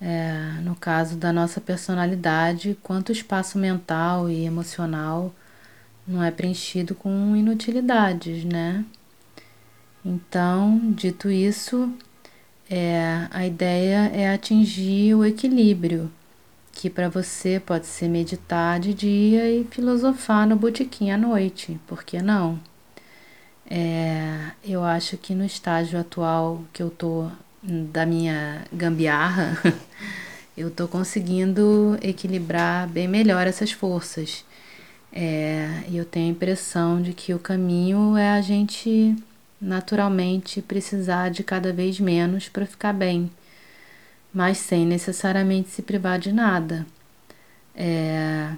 é, 0.00 0.60
no 0.62 0.74
caso 0.76 1.16
da 1.16 1.32
nossa 1.32 1.60
personalidade, 1.60 2.76
quanto 2.82 3.12
espaço 3.12 3.58
mental 3.58 4.30
e 4.30 4.44
emocional 4.46 5.34
não 6.06 6.22
é 6.24 6.30
preenchido 6.30 6.94
com 6.94 7.36
inutilidades, 7.36 8.44
né? 8.44 8.84
Então, 10.04 10.92
dito 10.94 11.30
isso, 11.30 11.92
é, 12.70 13.28
a 13.30 13.46
ideia 13.46 14.10
é 14.14 14.32
atingir 14.32 15.14
o 15.14 15.24
equilíbrio, 15.24 16.10
que 16.80 16.88
para 16.88 17.10
você 17.10 17.60
pode 17.60 17.84
ser 17.84 18.08
meditar 18.08 18.80
de 18.80 18.94
dia 18.94 19.50
e 19.50 19.64
filosofar 19.64 20.48
no 20.48 20.56
botequim 20.56 21.10
à 21.10 21.18
noite, 21.18 21.78
por 21.86 22.02
que 22.02 22.22
não? 22.22 22.58
É, 23.68 24.52
eu 24.64 24.82
acho 24.82 25.18
que 25.18 25.34
no 25.34 25.44
estágio 25.44 26.00
atual 26.00 26.64
que 26.72 26.82
eu 26.82 26.88
tô 26.88 27.28
da 27.62 28.06
minha 28.06 28.64
gambiarra, 28.72 29.58
eu 30.56 30.70
tô 30.70 30.88
conseguindo 30.88 31.98
equilibrar 32.00 32.88
bem 32.88 33.06
melhor 33.06 33.46
essas 33.46 33.70
forças. 33.72 34.42
É, 35.12 35.82
e 35.86 35.98
eu 35.98 36.06
tenho 36.06 36.28
a 36.28 36.30
impressão 36.30 37.02
de 37.02 37.12
que 37.12 37.34
o 37.34 37.38
caminho 37.38 38.16
é 38.16 38.30
a 38.30 38.40
gente 38.40 39.14
naturalmente 39.60 40.62
precisar 40.62 41.28
de 41.28 41.44
cada 41.44 41.74
vez 41.74 42.00
menos 42.00 42.48
para 42.48 42.64
ficar 42.64 42.94
bem, 42.94 43.30
mas 44.32 44.58
sem 44.58 44.86
necessariamente 44.86 45.70
se 45.70 45.82
privar 45.82 46.18
de 46.18 46.32
nada. 46.32 46.86
É, 47.74 48.52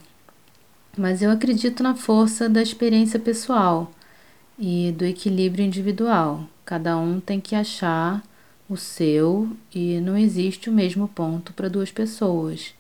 mas 0.97 1.23
eu 1.23 1.31
acredito 1.31 1.83
na 1.83 1.95
força 1.95 2.49
da 2.49 2.63
experiência 2.63 3.19
pessoal 3.19 3.91
e 4.59 4.93
do 4.93 5.05
equilíbrio 5.05 5.65
individual. 5.65 6.45
Cada 6.65 6.97
um 6.97 7.21
tem 7.21 7.41
que 7.41 7.55
achar 7.55 8.23
o 8.69 8.77
seu 8.77 9.51
e 9.75 10.01
não 10.01 10.17
existe 10.17 10.71
o 10.71 10.73
mesmo 10.73 11.09
ponto 11.09 11.53
para 11.53 11.69
duas 11.69 11.91
pessoas. 11.91 12.75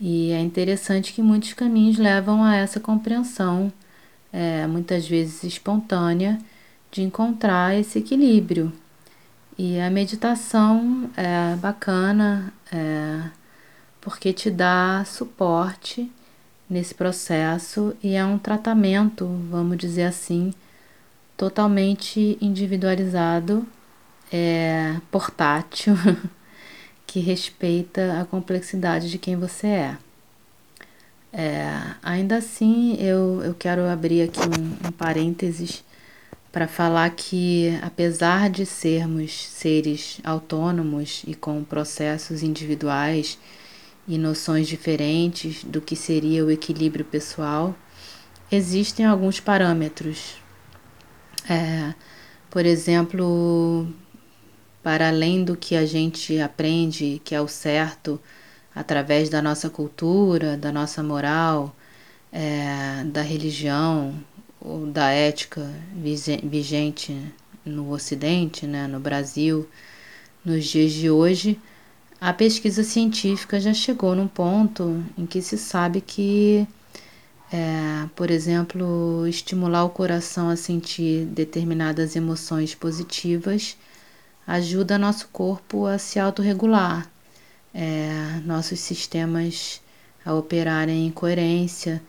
E 0.00 0.30
é 0.32 0.40
interessante 0.40 1.12
que 1.12 1.22
muitos 1.22 1.52
caminhos 1.52 1.98
levam 1.98 2.42
a 2.42 2.56
essa 2.56 2.80
compreensão, 2.80 3.72
é, 4.32 4.66
muitas 4.66 5.06
vezes 5.08 5.44
espontânea, 5.44 6.38
de 6.90 7.02
encontrar 7.02 7.78
esse 7.78 7.98
equilíbrio. 7.98 8.72
E 9.56 9.78
a 9.78 9.88
meditação 9.88 11.08
é 11.16 11.54
bacana 11.56 12.52
é, 12.72 13.30
porque 14.00 14.32
te 14.32 14.50
dá 14.50 15.04
suporte 15.06 16.10
nesse 16.68 16.92
processo 16.92 17.96
e 18.02 18.14
é 18.14 18.24
um 18.24 18.36
tratamento, 18.36 19.26
vamos 19.48 19.78
dizer 19.78 20.04
assim, 20.04 20.52
totalmente 21.36 22.36
individualizado, 22.40 23.64
é, 24.32 24.96
portátil, 25.08 25.94
que 27.06 27.20
respeita 27.20 28.20
a 28.20 28.24
complexidade 28.24 29.08
de 29.08 29.18
quem 29.18 29.36
você 29.36 29.68
é. 29.68 29.98
é 31.32 31.80
ainda 32.02 32.38
assim, 32.38 32.96
eu, 33.00 33.40
eu 33.44 33.54
quero 33.54 33.82
abrir 33.88 34.22
aqui 34.22 34.40
um, 34.40 34.88
um 34.88 34.90
parênteses 34.90 35.84
para 36.54 36.68
falar 36.68 37.10
que, 37.10 37.76
apesar 37.82 38.48
de 38.48 38.64
sermos 38.64 39.32
seres 39.32 40.20
autônomos 40.22 41.24
e 41.26 41.34
com 41.34 41.64
processos 41.64 42.44
individuais 42.44 43.36
e 44.06 44.16
noções 44.16 44.68
diferentes 44.68 45.64
do 45.64 45.80
que 45.80 45.96
seria 45.96 46.44
o 46.44 46.52
equilíbrio 46.52 47.04
pessoal, 47.04 47.74
existem 48.52 49.04
alguns 49.04 49.40
parâmetros. 49.40 50.36
É, 51.50 51.92
por 52.48 52.64
exemplo, 52.64 53.88
para 54.80 55.08
além 55.08 55.42
do 55.42 55.56
que 55.56 55.74
a 55.74 55.84
gente 55.84 56.38
aprende 56.38 57.20
que 57.24 57.34
é 57.34 57.40
o 57.40 57.48
certo 57.48 58.20
através 58.72 59.28
da 59.28 59.42
nossa 59.42 59.68
cultura, 59.68 60.56
da 60.56 60.70
nossa 60.70 61.02
moral, 61.02 61.74
é, 62.32 63.02
da 63.06 63.22
religião 63.22 64.14
da 64.92 65.10
ética 65.10 65.70
vigente 66.42 67.16
no 67.64 67.92
Ocidente, 67.92 68.66
né, 68.66 68.86
no 68.86 68.98
Brasil, 68.98 69.68
nos 70.44 70.64
dias 70.66 70.92
de 70.92 71.10
hoje, 71.10 71.58
a 72.20 72.32
pesquisa 72.32 72.82
científica 72.82 73.60
já 73.60 73.74
chegou 73.74 74.14
num 74.14 74.28
ponto 74.28 75.04
em 75.16 75.26
que 75.26 75.42
se 75.42 75.58
sabe 75.58 76.00
que 76.00 76.66
é, 77.52 78.08
por 78.16 78.30
exemplo, 78.30 79.26
estimular 79.28 79.84
o 79.84 79.90
coração 79.90 80.48
a 80.48 80.56
sentir 80.56 81.26
determinadas 81.26 82.16
emoções 82.16 82.74
positivas 82.74 83.76
ajuda 84.46 84.98
nosso 84.98 85.28
corpo 85.28 85.86
a 85.86 85.98
se 85.98 86.18
autorregular, 86.18 87.08
é, 87.72 88.40
nossos 88.44 88.80
sistemas 88.80 89.80
a 90.24 90.34
operarem 90.34 91.06
em 91.06 91.10
coerência, 91.10 92.02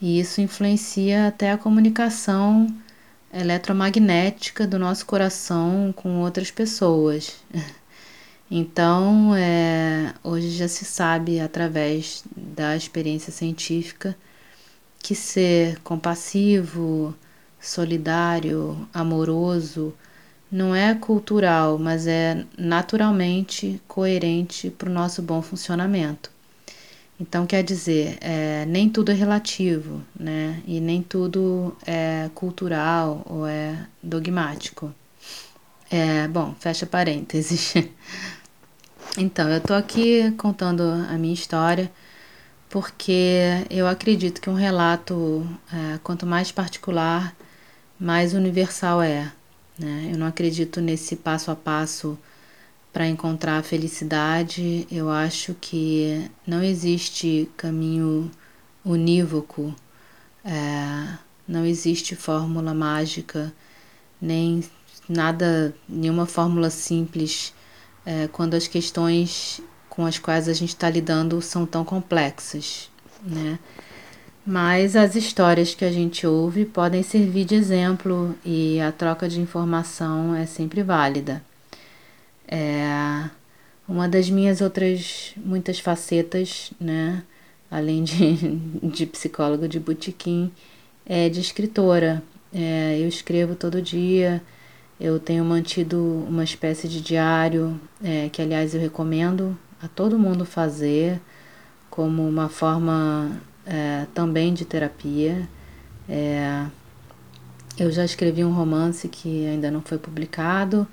e 0.00 0.20
isso 0.20 0.40
influencia 0.40 1.28
até 1.28 1.52
a 1.52 1.58
comunicação 1.58 2.66
eletromagnética 3.32 4.66
do 4.66 4.78
nosso 4.78 5.06
coração 5.06 5.92
com 5.94 6.20
outras 6.20 6.50
pessoas. 6.50 7.36
Então, 8.48 9.34
é, 9.34 10.14
hoje 10.22 10.50
já 10.50 10.68
se 10.68 10.84
sabe 10.84 11.40
através 11.40 12.22
da 12.36 12.76
experiência 12.76 13.32
científica 13.32 14.16
que 15.00 15.16
ser 15.16 15.80
compassivo, 15.80 17.12
solidário, 17.60 18.88
amoroso 18.94 19.92
não 20.50 20.74
é 20.74 20.94
cultural, 20.94 21.78
mas 21.78 22.06
é 22.06 22.44
naturalmente 22.56 23.80
coerente 23.88 24.70
para 24.70 24.88
o 24.88 24.92
nosso 24.92 25.20
bom 25.22 25.42
funcionamento. 25.42 26.30
Então, 27.18 27.46
quer 27.46 27.62
dizer, 27.62 28.18
é, 28.20 28.66
nem 28.66 28.90
tudo 28.90 29.10
é 29.10 29.14
relativo, 29.14 30.02
né? 30.18 30.62
E 30.66 30.80
nem 30.80 31.02
tudo 31.02 31.74
é 31.86 32.28
cultural 32.34 33.22
ou 33.24 33.46
é 33.46 33.86
dogmático. 34.02 34.92
É, 35.90 36.28
bom, 36.28 36.54
fecha 36.60 36.84
parênteses. 36.84 37.74
então, 39.16 39.48
eu 39.48 39.60
tô 39.60 39.72
aqui 39.72 40.30
contando 40.32 40.82
a 40.82 41.16
minha 41.16 41.32
história 41.34 41.90
porque 42.68 43.64
eu 43.70 43.86
acredito 43.86 44.40
que 44.40 44.50
um 44.50 44.54
relato, 44.54 45.46
é, 45.72 45.98
quanto 46.02 46.26
mais 46.26 46.52
particular, 46.52 47.34
mais 47.98 48.34
universal 48.34 49.00
é. 49.00 49.32
Né? 49.78 50.10
Eu 50.12 50.18
não 50.18 50.26
acredito 50.26 50.80
nesse 50.80 51.16
passo 51.16 51.50
a 51.50 51.56
passo 51.56 52.18
para 52.96 53.06
encontrar 53.06 53.58
a 53.58 53.62
felicidade. 53.62 54.88
Eu 54.90 55.10
acho 55.10 55.54
que 55.60 56.30
não 56.46 56.62
existe 56.62 57.46
caminho 57.54 58.30
unívoco, 58.82 59.74
é, 60.42 61.18
não 61.46 61.66
existe 61.66 62.16
fórmula 62.16 62.72
mágica, 62.72 63.52
nem 64.18 64.64
nada, 65.06 65.74
nenhuma 65.86 66.24
fórmula 66.24 66.70
simples 66.70 67.52
é, 68.06 68.28
quando 68.28 68.54
as 68.54 68.66
questões 68.66 69.60
com 69.90 70.06
as 70.06 70.18
quais 70.18 70.48
a 70.48 70.54
gente 70.54 70.70
está 70.70 70.88
lidando 70.88 71.42
são 71.42 71.66
tão 71.66 71.84
complexas, 71.84 72.90
né? 73.22 73.58
Mas 74.46 74.96
as 74.96 75.14
histórias 75.14 75.74
que 75.74 75.84
a 75.84 75.92
gente 75.92 76.26
ouve 76.26 76.64
podem 76.64 77.02
servir 77.02 77.44
de 77.44 77.56
exemplo 77.56 78.34
e 78.42 78.80
a 78.80 78.90
troca 78.90 79.28
de 79.28 79.38
informação 79.38 80.34
é 80.34 80.46
sempre 80.46 80.82
válida. 80.82 81.44
É 82.48 83.30
uma 83.88 84.08
das 84.08 84.28
minhas 84.28 84.60
outras 84.60 85.32
muitas 85.36 85.78
facetas, 85.78 86.72
né? 86.80 87.22
Além 87.70 88.04
de, 88.04 88.36
de 88.82 89.06
psicóloga 89.06 89.68
de 89.68 89.78
botequim, 89.78 90.50
é 91.04 91.28
de 91.28 91.40
escritora. 91.40 92.22
É, 92.52 92.98
eu 93.00 93.08
escrevo 93.08 93.54
todo 93.54 93.82
dia, 93.82 94.42
eu 95.00 95.18
tenho 95.20 95.44
mantido 95.44 96.24
uma 96.28 96.42
espécie 96.42 96.88
de 96.88 97.00
diário, 97.00 97.78
é, 98.02 98.28
que 98.28 98.40
aliás 98.40 98.74
eu 98.74 98.80
recomendo 98.80 99.56
a 99.82 99.88
todo 99.88 100.18
mundo 100.18 100.44
fazer 100.44 101.20
como 101.90 102.26
uma 102.26 102.48
forma 102.48 103.40
é, 103.64 104.06
também 104.14 104.54
de 104.54 104.64
terapia. 104.64 105.48
É, 106.08 106.66
eu 107.78 107.90
já 107.90 108.04
escrevi 108.04 108.44
um 108.44 108.52
romance 108.52 109.06
que 109.08 109.46
ainda 109.46 109.70
não 109.70 109.82
foi 109.82 109.98
publicado 109.98 110.86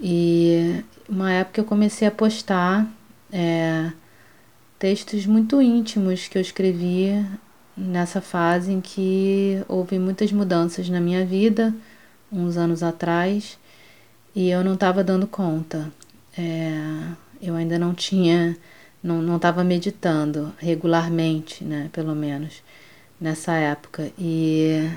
e 0.00 0.82
uma 1.08 1.32
época 1.32 1.60
eu 1.60 1.64
comecei 1.64 2.08
a 2.08 2.10
postar 2.10 2.90
é, 3.32 3.92
textos 4.78 5.26
muito 5.26 5.60
íntimos 5.60 6.26
que 6.26 6.38
eu 6.38 6.42
escrevi 6.42 7.24
nessa 7.76 8.20
fase 8.20 8.72
em 8.72 8.80
que 8.80 9.62
houve 9.68 9.98
muitas 9.98 10.32
mudanças 10.32 10.88
na 10.88 11.00
minha 11.00 11.24
vida, 11.24 11.74
uns 12.32 12.56
anos 12.56 12.82
atrás, 12.82 13.58
e 14.34 14.48
eu 14.50 14.64
não 14.64 14.74
estava 14.74 15.02
dando 15.04 15.26
conta. 15.26 15.90
É, 16.36 16.72
eu 17.42 17.54
ainda 17.54 17.78
não 17.78 17.94
tinha, 17.94 18.56
não 19.02 19.36
estava 19.36 19.64
meditando 19.64 20.52
regularmente, 20.58 21.64
né, 21.64 21.88
pelo 21.92 22.14
menos, 22.14 22.62
nessa 23.20 23.52
época. 23.54 24.10
E 24.18 24.88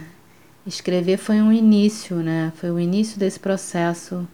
escrever 0.65 1.17
foi 1.17 1.41
um 1.41 1.51
início, 1.51 2.17
né, 2.17 2.51
foi 2.55 2.71
o 2.71 2.79
início 2.79 3.19
desse 3.19 3.39
processo 3.39 4.27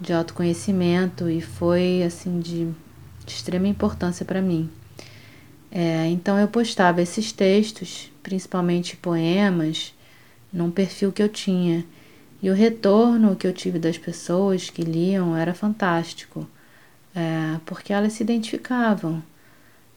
de 0.00 0.12
autoconhecimento 0.12 1.28
e 1.28 1.40
foi, 1.40 2.02
assim, 2.02 2.40
de 2.40 2.68
extrema 3.26 3.68
importância 3.68 4.24
para 4.24 4.40
mim. 4.40 4.70
É, 5.70 6.06
então 6.06 6.38
eu 6.38 6.48
postava 6.48 7.02
esses 7.02 7.32
textos, 7.32 8.10
principalmente 8.22 8.96
poemas, 8.96 9.94
num 10.52 10.70
perfil 10.70 11.12
que 11.12 11.22
eu 11.22 11.28
tinha. 11.28 11.84
E 12.40 12.48
o 12.50 12.54
retorno 12.54 13.36
que 13.36 13.46
eu 13.46 13.52
tive 13.52 13.78
das 13.78 13.98
pessoas 13.98 14.70
que 14.70 14.82
liam 14.82 15.36
era 15.36 15.52
fantástico, 15.52 16.48
é, 17.14 17.58
porque 17.66 17.92
elas 17.92 18.14
se 18.14 18.22
identificavam. 18.22 19.22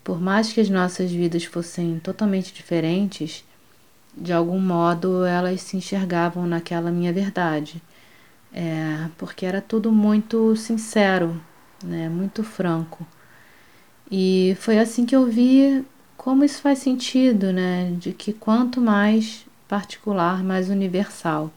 Por 0.03 0.19
mais 0.19 0.51
que 0.51 0.59
as 0.59 0.69
nossas 0.69 1.11
vidas 1.11 1.43
fossem 1.45 1.99
totalmente 1.99 2.51
diferentes, 2.53 3.45
de 4.17 4.33
algum 4.33 4.59
modo 4.59 5.23
elas 5.25 5.61
se 5.61 5.77
enxergavam 5.77 6.47
naquela 6.47 6.91
minha 6.91 7.13
verdade. 7.13 7.81
É, 8.53 9.07
porque 9.17 9.45
era 9.45 9.61
tudo 9.61 9.91
muito 9.91 10.55
sincero, 10.55 11.41
né, 11.83 12.09
muito 12.09 12.43
franco. 12.43 13.05
E 14.09 14.57
foi 14.59 14.77
assim 14.77 15.05
que 15.05 15.15
eu 15.15 15.25
vi 15.25 15.85
como 16.17 16.43
isso 16.43 16.61
faz 16.61 16.79
sentido, 16.79 17.51
né, 17.51 17.91
de 17.97 18.11
que 18.13 18.33
quanto 18.33 18.81
mais 18.81 19.45
particular, 19.67 20.43
mais 20.43 20.69
universal. 20.69 21.51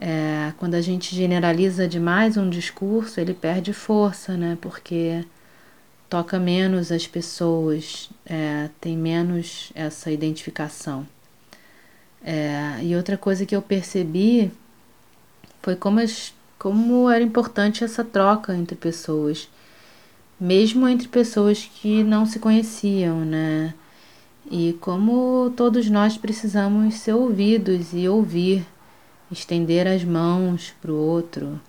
É, 0.00 0.52
quando 0.58 0.74
a 0.74 0.80
gente 0.80 1.14
generaliza 1.14 1.88
demais 1.88 2.36
um 2.36 2.48
discurso, 2.48 3.20
ele 3.20 3.34
perde 3.34 3.72
força, 3.72 4.36
né, 4.36 4.56
porque 4.60 5.24
toca 6.08 6.38
menos 6.38 6.90
as 6.92 7.06
pessoas, 7.06 8.08
é, 8.24 8.70
tem 8.80 8.96
menos 8.96 9.72
essa 9.74 10.10
identificação. 10.10 11.06
É, 12.22 12.78
e 12.82 12.96
outra 12.96 13.16
coisa 13.16 13.44
que 13.44 13.54
eu 13.54 13.62
percebi 13.62 14.50
foi 15.68 15.76
como, 15.76 16.00
as, 16.00 16.32
como 16.58 17.10
era 17.10 17.22
importante 17.22 17.84
essa 17.84 18.02
troca 18.02 18.56
entre 18.56 18.74
pessoas, 18.74 19.50
mesmo 20.40 20.88
entre 20.88 21.06
pessoas 21.08 21.70
que 21.74 22.02
não 22.02 22.24
se 22.24 22.38
conheciam, 22.38 23.20
né? 23.20 23.74
E 24.50 24.78
como 24.80 25.52
todos 25.54 25.90
nós 25.90 26.16
precisamos 26.16 26.94
ser 26.94 27.12
ouvidos 27.12 27.92
e 27.92 28.08
ouvir, 28.08 28.66
estender 29.30 29.86
as 29.86 30.02
mãos 30.02 30.72
para 30.80 30.90
o 30.90 30.96
outro. 30.96 31.60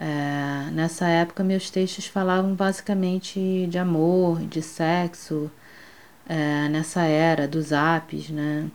É, 0.00 0.70
nessa 0.72 1.06
época, 1.06 1.44
meus 1.44 1.68
textos 1.68 2.06
falavam 2.06 2.54
basicamente 2.54 3.66
de 3.68 3.76
amor, 3.76 4.40
de 4.40 4.62
sexo, 4.62 5.50
é, 6.26 6.66
nessa 6.70 7.02
era 7.02 7.46
dos 7.46 7.72
apps, 7.72 8.30
né? 8.30 8.70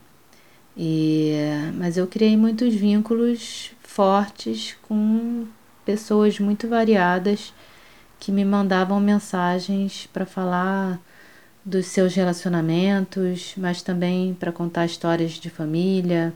E, 0.76 1.34
mas 1.74 1.96
eu 1.96 2.06
criei 2.06 2.36
muitos 2.36 2.72
vínculos 2.72 3.72
fortes 3.90 4.76
com 4.82 5.46
pessoas 5.84 6.38
muito 6.38 6.68
variadas 6.68 7.52
que 8.20 8.30
me 8.30 8.44
mandavam 8.44 9.00
mensagens 9.00 10.08
para 10.12 10.24
falar 10.24 11.00
dos 11.64 11.86
seus 11.86 12.14
relacionamentos, 12.14 13.54
mas 13.56 13.82
também 13.82 14.32
para 14.32 14.52
contar 14.52 14.86
histórias 14.86 15.32
de 15.32 15.50
família, 15.50 16.32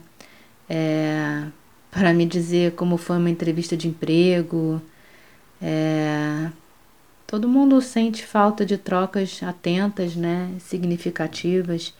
é, 0.69 1.45
para 1.91 2.13
me 2.13 2.25
dizer 2.25 2.73
como 2.73 2.97
foi 2.97 3.17
uma 3.17 3.29
entrevista 3.29 3.77
de 3.77 3.87
emprego. 3.87 4.81
É, 5.61 6.49
todo 7.25 7.47
mundo 7.47 7.81
sente 7.81 8.25
falta 8.25 8.65
de 8.65 8.77
trocas 8.77 9.41
atentas, 9.41 10.13
né, 10.13 10.51
significativas, 10.59 11.93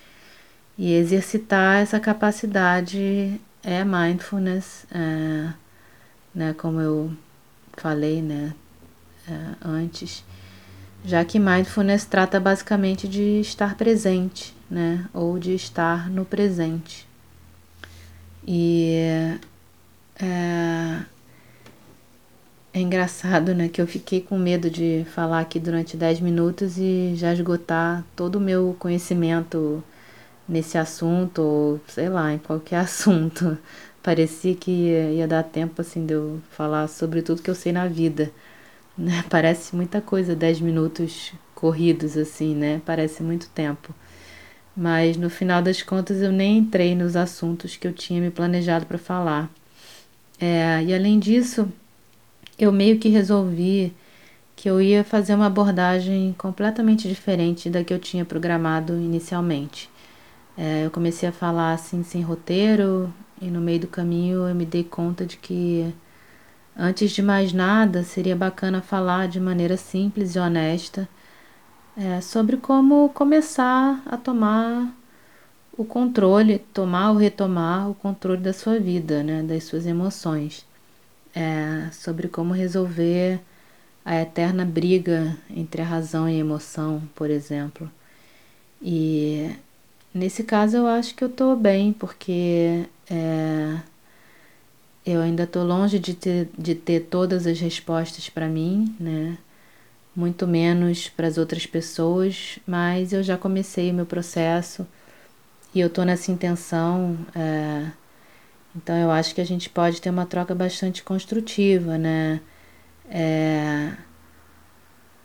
e 0.77 0.93
exercitar 0.93 1.81
essa 1.81 1.97
capacidade 1.99 3.39
é 3.65 3.83
mindfulness, 3.83 4.85
é, 4.93 5.51
né, 6.33 6.53
como 6.53 6.79
eu 6.79 7.11
falei, 7.75 8.21
né, 8.21 8.53
é, 9.27 9.55
antes, 9.67 10.23
já 11.03 11.25
que 11.25 11.39
mindfulness 11.39 12.05
trata 12.05 12.39
basicamente 12.39 13.07
de 13.07 13.41
estar 13.41 13.75
presente, 13.75 14.55
né, 14.69 15.09
ou 15.11 15.39
de 15.39 15.55
estar 15.55 16.11
no 16.11 16.23
presente. 16.23 17.07
E 18.47 19.39
é, 20.15 21.05
é 22.71 22.79
engraçado, 22.79 23.55
né, 23.55 23.67
que 23.67 23.81
eu 23.81 23.87
fiquei 23.87 24.21
com 24.21 24.37
medo 24.37 24.69
de 24.69 25.07
falar 25.15 25.39
aqui 25.39 25.59
durante 25.59 25.97
10 25.97 26.19
minutos 26.19 26.77
e 26.77 27.13
já 27.15 27.33
esgotar 27.33 28.05
todo 28.15 28.35
o 28.35 28.41
meu 28.41 28.75
conhecimento 28.77 29.83
nesse 30.47 30.77
assunto, 30.77 31.41
ou 31.41 31.81
sei 31.87 32.09
lá, 32.09 32.33
em 32.33 32.37
qualquer 32.37 32.77
assunto. 32.81 33.57
Parecia 34.03 34.55
que 34.55 34.71
ia, 34.71 35.27
dar 35.27 35.43
tempo 35.43 35.81
assim 35.81 36.05
de 36.05 36.13
eu 36.13 36.39
falar 36.51 36.87
sobre 36.87 37.21
tudo 37.21 37.41
que 37.41 37.49
eu 37.49 37.55
sei 37.55 37.71
na 37.71 37.87
vida. 37.87 38.31
Né? 38.97 39.23
Parece 39.29 39.75
muita 39.75 40.01
coisa, 40.01 40.35
10 40.35 40.61
minutos 40.61 41.33
corridos 41.55 42.17
assim, 42.17 42.55
né? 42.55 42.81
Parece 42.85 43.23
muito 43.23 43.49
tempo. 43.49 43.93
Mas 44.75 45.17
no 45.17 45.29
final 45.29 45.61
das 45.61 45.81
contas 45.81 46.21
eu 46.21 46.31
nem 46.31 46.57
entrei 46.59 46.95
nos 46.95 47.15
assuntos 47.15 47.77
que 47.77 47.87
eu 47.87 47.93
tinha 47.93 48.21
me 48.21 48.29
planejado 48.29 48.85
para 48.85 48.97
falar. 48.97 49.49
É, 50.39 50.83
e 50.83 50.93
além 50.93 51.17
disso, 51.17 51.67
eu 52.59 52.71
meio 52.71 52.99
que 52.99 53.09
resolvi 53.09 53.93
que 54.55 54.69
eu 54.69 54.81
ia 54.81 55.03
fazer 55.03 55.35
uma 55.35 55.47
abordagem 55.47 56.33
completamente 56.37 57.07
diferente 57.07 57.69
da 57.69 57.83
que 57.83 57.93
eu 57.93 57.99
tinha 57.99 58.25
programado 58.25 58.93
inicialmente. 58.93 59.89
É, 60.57 60.85
eu 60.85 60.91
comecei 60.91 61.27
a 61.27 61.31
falar 61.33 61.73
assim 61.73 62.03
sem 62.03 62.21
roteiro 62.21 63.13
e 63.41 63.47
no 63.47 63.59
meio 63.59 63.81
do 63.81 63.87
caminho 63.87 64.47
eu 64.47 64.55
me 64.55 64.65
dei 64.65 64.83
conta 64.83 65.25
de 65.25 65.37
que 65.37 65.93
antes 66.77 67.11
de 67.11 67.21
mais 67.21 67.51
nada 67.53 68.03
seria 68.03 68.35
bacana 68.35 68.81
falar 68.81 69.27
de 69.27 69.39
maneira 69.39 69.75
simples 69.77 70.35
e 70.35 70.39
honesta 70.39 71.09
é, 71.97 72.21
sobre 72.21 72.57
como 72.57 73.09
começar 73.09 74.01
a 74.05 74.17
tomar 74.17 74.93
o 75.77 75.83
controle, 75.85 76.59
tomar 76.73 77.11
ou 77.11 77.17
retomar 77.17 77.89
o 77.89 77.95
controle 77.95 78.41
da 78.41 78.53
sua 78.53 78.79
vida, 78.79 79.23
né, 79.23 79.43
das 79.43 79.65
suas 79.65 79.85
emoções, 79.85 80.65
é, 81.35 81.89
sobre 81.91 82.27
como 82.29 82.53
resolver 82.53 83.39
a 84.05 84.21
eterna 84.21 84.65
briga 84.65 85.37
entre 85.49 85.81
a 85.81 85.85
razão 85.85 86.29
e 86.29 86.35
a 86.35 86.39
emoção, 86.39 87.01
por 87.15 87.29
exemplo. 87.29 87.91
E 88.81 89.51
Nesse 90.15 90.45
caso 90.45 90.77
eu 90.77 90.87
acho 90.87 91.13
que 91.13 91.25
eu 91.25 91.29
tô 91.29 91.57
bem, 91.57 91.91
porque 91.91 92.85
é, 93.11 93.81
eu 95.05 95.19
ainda 95.21 95.45
tô 95.45 95.61
longe 95.61 95.99
de 95.99 96.13
ter, 96.13 96.49
de 96.57 96.73
ter 96.73 97.01
todas 97.01 97.45
as 97.45 97.59
respostas 97.59 98.29
para 98.29 98.47
mim, 98.47 98.95
né? 98.97 99.37
Muito 100.15 100.47
menos 100.47 101.09
para 101.09 101.27
as 101.27 101.37
outras 101.37 101.65
pessoas, 101.65 102.59
mas 102.65 103.11
eu 103.11 103.21
já 103.23 103.37
comecei 103.37 103.91
o 103.91 103.93
meu 103.93 104.05
processo 104.05 104.87
e 105.73 105.81
eu 105.81 105.89
tô 105.89 106.03
nessa 106.05 106.31
intenção. 106.31 107.17
É, 107.35 107.91
então 108.75 108.95
eu 108.95 109.11
acho 109.11 109.35
que 109.35 109.41
a 109.41 109.45
gente 109.45 109.69
pode 109.69 110.01
ter 110.01 110.09
uma 110.09 110.25
troca 110.25 110.55
bastante 110.55 111.03
construtiva, 111.03 111.97
né? 111.97 112.39
É, 113.09 113.93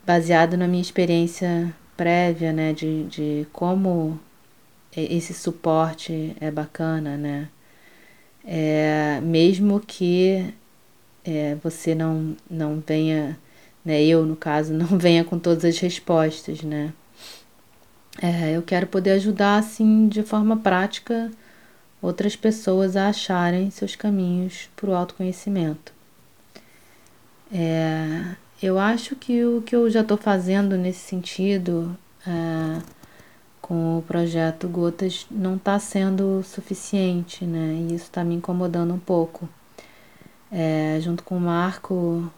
baseado 0.05 0.57
na 0.57 0.66
minha 0.66 0.83
experiência 0.83 1.72
prévia, 1.96 2.53
né? 2.53 2.72
De, 2.72 3.05
de 3.05 3.46
como 3.53 4.18
esse 4.96 5.33
suporte 5.35 6.37
é 6.40 6.50
bacana, 6.50 7.16
né? 7.16 7.48
É, 8.44 9.20
mesmo 9.22 9.81
que 9.81 10.53
é, 11.24 11.57
você 11.62 11.94
não, 11.94 12.37
não 12.50 12.83
venha, 12.87 13.38
né, 13.85 14.03
eu 14.03 14.24
no 14.24 14.37
caso, 14.37 14.72
não 14.74 14.98
venha 14.98 15.24
com 15.24 15.38
todas 15.38 15.64
as 15.64 15.79
respostas, 15.79 16.62
né? 16.62 16.92
É, 18.20 18.57
eu 18.57 18.62
quero 18.62 18.87
poder 18.87 19.12
ajudar, 19.12 19.59
assim, 19.59 20.09
de 20.09 20.22
forma 20.22 20.57
prática, 20.57 21.31
outras 22.03 22.37
pessoas 22.37 22.96
a 22.96 23.09
acharem 23.09 23.70
seus 23.70 23.96
caminhos 23.96 24.68
para 24.76 24.90
o 24.90 24.94
autoconhecimento. 24.94 25.92
É, 27.53 28.37
eu 28.62 28.79
acho 28.79 29.16
que 29.16 29.44
o 29.44 29.62
que 29.62 29.74
eu 29.74 29.88
já 29.90 30.00
estou 30.03 30.16
fazendo 30.16 30.76
nesse 30.76 31.00
sentido 31.00 31.96
é, 32.26 32.83
com 33.70 33.98
o 33.98 34.02
projeto 34.02 34.66
Gotas 34.66 35.28
não 35.30 35.54
está 35.54 35.78
sendo 35.78 36.42
suficiente, 36.42 37.44
né? 37.44 37.87
E 37.88 37.94
isso 37.94 38.06
está 38.06 38.24
me 38.24 38.35
incomodando 38.35 38.92
um 38.92 38.98
pouco. 38.98 39.48
É, 40.50 40.98
junto 41.00 41.22
com 41.22 41.37
o 41.37 41.40
Marco, 41.40 42.28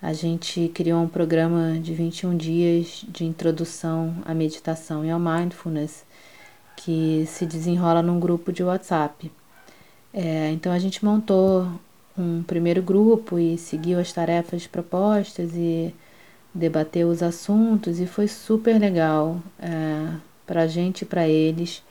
a 0.00 0.12
gente 0.12 0.70
criou 0.72 1.02
um 1.02 1.08
programa 1.08 1.80
de 1.80 1.92
21 1.92 2.36
dias 2.36 3.04
de 3.08 3.24
introdução 3.24 4.22
à 4.24 4.32
meditação 4.32 5.04
e 5.04 5.10
ao 5.10 5.18
mindfulness 5.18 6.04
que 6.76 7.24
se 7.26 7.44
desenrola 7.44 8.00
num 8.00 8.20
grupo 8.20 8.52
de 8.52 8.62
WhatsApp. 8.62 9.32
É, 10.14 10.52
então 10.52 10.70
a 10.70 10.78
gente 10.78 11.04
montou 11.04 11.66
um 12.16 12.44
primeiro 12.44 12.80
grupo 12.80 13.36
e 13.36 13.58
seguiu 13.58 13.98
as 13.98 14.12
tarefas 14.12 14.64
propostas 14.68 15.50
e 15.56 15.92
debater 16.54 17.06
os 17.06 17.22
assuntos 17.22 18.00
e 18.00 18.06
foi 18.06 18.28
super 18.28 18.78
legal 18.78 19.40
é, 19.58 20.14
para 20.46 20.62
a 20.62 20.66
gente 20.66 21.02
e 21.02 21.06
para 21.06 21.28
eles. 21.28 21.82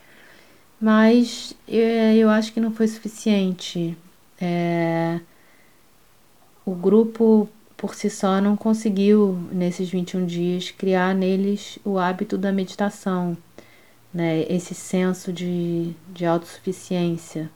Mas 0.80 1.54
é, 1.68 2.16
eu 2.16 2.30
acho 2.30 2.54
que 2.54 2.60
não 2.60 2.72
foi 2.72 2.88
suficiente. 2.88 3.98
É, 4.40 5.20
o 6.66 6.74
grupo 6.74 7.50
por 7.76 7.96
si 7.96 8.10
só 8.10 8.42
não 8.42 8.58
conseguiu, 8.58 9.40
nesses 9.52 9.90
21 9.90 10.26
dias, 10.26 10.72
criar 10.72 11.16
neles 11.16 11.80
o 11.86 11.98
hábito 11.98 12.38
da 12.38 12.52
meditação, 12.52 13.38
né? 14.14 14.42
esse 14.50 14.76
senso 14.76 15.32
de, 15.32 15.94
de 16.10 16.26
autossuficiência. 16.26 17.50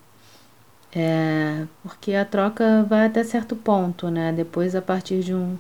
É, 0.96 1.66
porque 1.82 2.13
a 2.13 2.24
troca 2.24 2.84
vai 2.84 3.08
até 3.08 3.24
certo 3.24 3.56
ponto, 3.56 4.10
né? 4.10 4.32
Depois, 4.32 4.76
a 4.76 4.82
partir 4.82 5.22
de 5.24 5.34
um, 5.34 5.58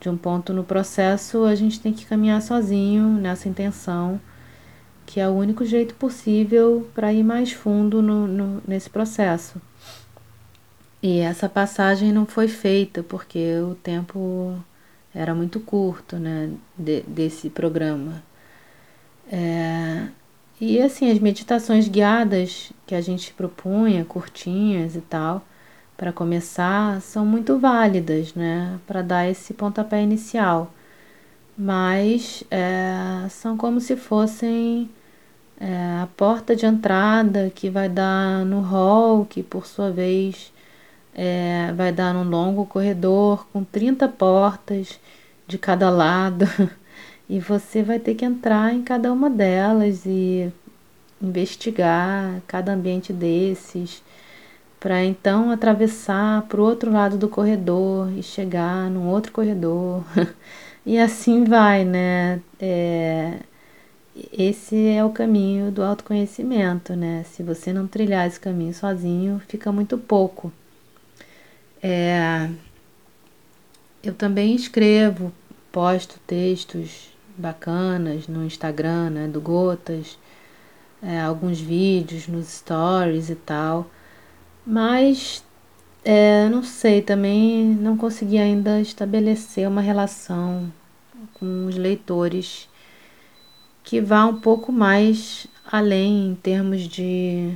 de 0.00 0.08
um 0.08 0.16
ponto 0.16 0.52
no 0.52 0.64
processo, 0.64 1.44
a 1.44 1.54
gente 1.54 1.78
tem 1.78 1.92
que 1.92 2.06
caminhar 2.06 2.40
sozinho 2.40 3.04
nessa 3.08 3.48
intenção, 3.48 4.20
que 5.04 5.20
é 5.20 5.28
o 5.28 5.32
único 5.32 5.64
jeito 5.64 5.94
possível 5.94 6.88
para 6.94 7.12
ir 7.12 7.22
mais 7.22 7.52
fundo 7.52 8.00
no, 8.00 8.26
no, 8.26 8.62
nesse 8.66 8.88
processo. 8.88 9.60
E 11.02 11.18
essa 11.20 11.48
passagem 11.48 12.12
não 12.12 12.26
foi 12.26 12.48
feita 12.48 13.02
porque 13.02 13.56
o 13.60 13.74
tempo 13.74 14.56
era 15.14 15.34
muito 15.34 15.60
curto, 15.60 16.16
né, 16.16 16.50
de, 16.76 17.02
desse 17.02 17.50
programa. 17.50 18.22
É, 19.30 20.08
e 20.60 20.80
assim, 20.80 21.10
as 21.10 21.18
meditações 21.18 21.88
guiadas 21.88 22.72
que 22.86 22.94
a 22.94 23.00
gente 23.00 23.32
propunha, 23.32 24.04
curtinhas 24.04 24.94
e 24.94 25.00
tal, 25.00 25.44
para 26.00 26.14
começar, 26.14 26.98
são 27.02 27.26
muito 27.26 27.58
válidas, 27.58 28.32
né, 28.32 28.78
para 28.86 29.02
dar 29.02 29.28
esse 29.28 29.52
pontapé 29.52 30.02
inicial. 30.02 30.72
Mas 31.58 32.42
é, 32.50 33.28
são 33.28 33.54
como 33.54 33.80
se 33.82 33.96
fossem 33.96 34.88
é, 35.60 36.00
a 36.02 36.08
porta 36.16 36.56
de 36.56 36.64
entrada 36.64 37.52
que 37.54 37.68
vai 37.68 37.86
dar 37.86 38.46
no 38.46 38.60
hall, 38.62 39.26
que 39.26 39.42
por 39.42 39.66
sua 39.66 39.90
vez 39.90 40.50
é, 41.14 41.70
vai 41.76 41.92
dar 41.92 42.14
num 42.14 42.24
longo 42.24 42.64
corredor 42.64 43.46
com 43.52 43.62
30 43.62 44.08
portas 44.08 44.98
de 45.46 45.58
cada 45.58 45.90
lado. 45.90 46.46
E 47.28 47.38
você 47.38 47.80
vai 47.80 48.00
ter 48.00 48.16
que 48.16 48.24
entrar 48.24 48.74
em 48.74 48.82
cada 48.82 49.12
uma 49.12 49.30
delas 49.30 50.04
e 50.04 50.50
investigar 51.22 52.40
cada 52.48 52.72
ambiente 52.72 53.12
desses, 53.12 54.02
para 54.80 55.04
então 55.04 55.50
atravessar 55.50 56.42
para 56.48 56.60
o 56.60 56.64
outro 56.64 56.90
lado 56.90 57.18
do 57.18 57.28
corredor 57.28 58.10
e 58.16 58.22
chegar 58.22 58.90
num 58.90 59.08
outro 59.08 59.30
corredor. 59.30 60.02
e 60.84 60.98
assim 60.98 61.44
vai, 61.44 61.84
né? 61.84 62.40
É, 62.58 63.40
esse 64.32 64.88
é 64.88 65.04
o 65.04 65.10
caminho 65.10 65.70
do 65.70 65.82
autoconhecimento, 65.82 66.96
né? 66.96 67.24
Se 67.24 67.42
você 67.42 67.72
não 67.72 67.86
trilhar 67.86 68.26
esse 68.26 68.40
caminho 68.40 68.74
sozinho, 68.74 69.40
fica 69.46 69.70
muito 69.70 69.98
pouco. 69.98 70.52
É, 71.82 72.48
eu 74.02 74.14
também 74.14 74.54
escrevo, 74.54 75.32
posto 75.70 76.18
textos 76.26 77.10
bacanas 77.36 78.26
no 78.28 78.44
Instagram, 78.44 79.10
né, 79.10 79.28
do 79.28 79.40
Gotas, 79.40 80.18
é, 81.02 81.20
alguns 81.20 81.60
vídeos 81.60 82.28
nos 82.28 82.48
stories 82.48 83.30
e 83.30 83.34
tal, 83.34 83.90
mas 84.66 85.44
é, 86.04 86.48
não 86.48 86.62
sei, 86.62 87.02
também 87.02 87.64
não 87.64 87.96
consegui 87.96 88.38
ainda 88.38 88.80
estabelecer 88.80 89.68
uma 89.68 89.80
relação 89.80 90.72
com 91.34 91.66
os 91.66 91.76
leitores 91.76 92.68
que 93.82 94.00
vá 94.00 94.24
um 94.26 94.40
pouco 94.40 94.72
mais 94.72 95.46
além 95.70 96.28
em 96.30 96.34
termos 96.34 96.82
de 96.82 97.54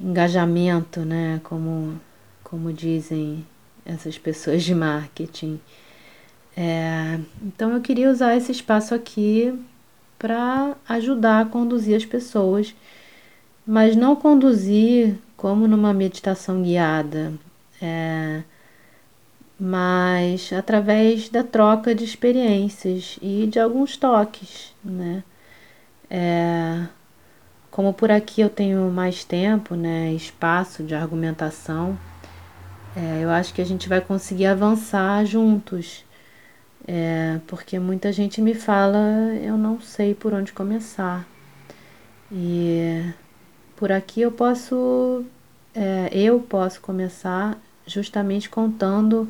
engajamento, 0.00 1.00
né, 1.00 1.40
como 1.44 2.00
como 2.42 2.70
dizem 2.70 3.46
essas 3.84 4.18
pessoas 4.18 4.62
de 4.62 4.74
marketing. 4.74 5.58
É, 6.54 7.18
então 7.42 7.72
eu 7.72 7.80
queria 7.80 8.10
usar 8.10 8.36
esse 8.36 8.52
espaço 8.52 8.94
aqui 8.94 9.58
para 10.18 10.76
ajudar 10.86 11.40
a 11.40 11.44
conduzir 11.46 11.96
as 11.96 12.04
pessoas, 12.04 12.74
mas 13.66 13.96
não 13.96 14.14
conduzir 14.14 15.16
como 15.42 15.66
numa 15.66 15.92
meditação 15.92 16.62
guiada, 16.62 17.32
é, 17.82 18.44
mas 19.58 20.52
através 20.52 21.28
da 21.28 21.42
troca 21.42 21.92
de 21.96 22.04
experiências 22.04 23.18
e 23.20 23.48
de 23.48 23.58
alguns 23.58 23.96
toques, 23.96 24.72
né? 24.84 25.24
É, 26.08 26.86
como 27.72 27.92
por 27.92 28.12
aqui 28.12 28.40
eu 28.40 28.48
tenho 28.48 28.88
mais 28.92 29.24
tempo, 29.24 29.74
né, 29.74 30.12
espaço 30.12 30.84
de 30.84 30.94
argumentação, 30.94 31.98
é, 32.96 33.24
eu 33.24 33.30
acho 33.30 33.52
que 33.52 33.62
a 33.62 33.66
gente 33.66 33.88
vai 33.88 34.00
conseguir 34.00 34.46
avançar 34.46 35.24
juntos. 35.24 36.04
É, 36.86 37.40
porque 37.48 37.78
muita 37.80 38.12
gente 38.12 38.40
me 38.40 38.54
fala, 38.54 38.98
eu 39.42 39.56
não 39.58 39.80
sei 39.80 40.14
por 40.14 40.34
onde 40.34 40.52
começar. 40.52 41.26
E 42.30 43.12
por 43.82 43.90
aqui 43.90 44.20
eu 44.20 44.30
posso, 44.30 45.24
é, 45.74 46.08
eu 46.12 46.38
posso 46.38 46.80
começar 46.80 47.60
justamente 47.84 48.48
contando 48.48 49.28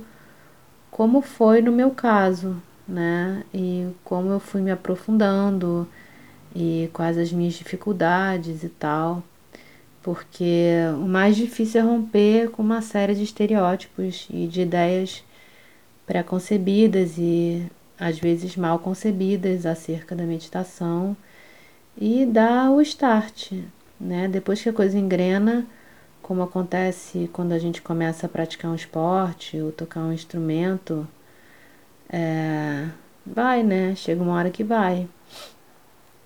como 0.91 1.23
foi 1.23 1.63
no 1.63 1.73
meu 1.73 1.91
caso, 1.93 2.63
né? 2.87 3.45
E 3.55 3.89
como 4.05 4.29
eu 4.29 4.39
fui 4.39 4.61
me 4.61 4.71
aprofundando 4.71 5.89
e 6.55 6.91
quais 6.93 7.17
as 7.17 7.33
minhas 7.33 7.55
dificuldades 7.55 8.63
e 8.63 8.69
tal 8.69 9.23
porque 10.03 10.75
o 10.97 11.09
mais 11.09 11.35
difícil 11.35 11.81
é 11.81 11.85
romper 11.85 12.51
com 12.51 12.63
uma 12.63 12.83
série 12.83 13.15
de 13.15 13.23
estereótipos 13.23 14.27
e 14.29 14.47
de 14.47 14.61
ideias 14.61 15.25
pré-concebidas 16.05 17.17
e 17.17 17.65
às 17.99 18.19
vezes 18.19 18.55
mal 18.55 18.79
concebidas 18.81 19.65
acerca 19.65 20.15
da 20.15 20.25
meditação 20.25 21.17
e 21.97 22.27
dar 22.27 22.71
o 22.71 22.83
start, 22.83 23.53
né? 24.03 24.29
Depois 24.29 24.63
que 24.63 24.69
a 24.69 24.73
coisa 24.73 24.99
engrena, 24.99 25.67
como 26.23 26.43
acontece 26.43 27.31
quando 27.33 27.53
a 27.53 27.59
gente 27.59 27.83
começa 27.83 28.27
a 28.27 28.29
praticar 28.29 28.71
um 28.71 28.75
esporte 28.75 29.61
ou 29.61 29.73
tocar 29.73 30.01
um 30.01 30.13
instrumento, 30.13 31.07
é, 32.11 32.89
vai, 33.27 33.63
né? 33.63 33.95
Chega 33.97 34.23
uma 34.23 34.35
hora 34.35 34.51
que 34.51 34.65
vai 34.65 35.09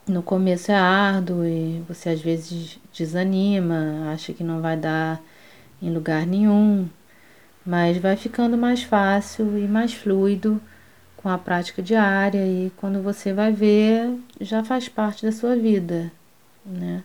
no 0.06 0.22
começo 0.22 0.70
é 0.70 0.74
árduo 0.76 1.44
e 1.44 1.82
você 1.88 2.10
às 2.10 2.20
vezes 2.20 2.78
desanima, 2.96 4.12
acha 4.12 4.32
que 4.32 4.44
não 4.44 4.60
vai 4.60 4.76
dar 4.76 5.20
em 5.82 5.92
lugar 5.92 6.26
nenhum, 6.26 6.88
mas 7.64 7.98
vai 7.98 8.16
ficando 8.16 8.56
mais 8.56 8.82
fácil 8.82 9.58
e 9.58 9.66
mais 9.66 9.92
fluido 9.92 10.60
com 11.16 11.28
a 11.28 11.38
prática 11.38 11.82
diária 11.82 12.46
e 12.46 12.72
quando 12.76 13.02
você 13.02 13.32
vai 13.32 13.52
ver, 13.52 14.16
já 14.40 14.62
faz 14.64 14.88
parte 14.88 15.26
da 15.26 15.32
sua 15.32 15.56
vida, 15.56 16.12
né? 16.64 17.02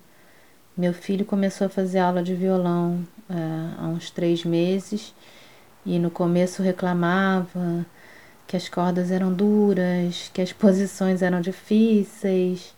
Meu 0.78 0.94
filho 0.94 1.26
começou 1.26 1.68
a 1.68 1.70
fazer 1.70 2.00
aula 2.00 2.24
de 2.24 2.34
violão 2.34 3.06
é, 3.30 3.34
há 3.80 3.88
uns 3.88 4.10
três 4.10 4.44
meses 4.46 5.14
e 5.86 6.00
no 6.00 6.10
começo 6.12 6.64
reclamava 6.64 7.86
que 8.48 8.58
as 8.58 8.70
cordas 8.70 9.12
eram 9.12 9.34
duras, 9.34 10.30
que 10.34 10.42
as 10.42 10.52
posições 10.54 11.22
eram 11.22 11.42
difíceis 11.42 12.74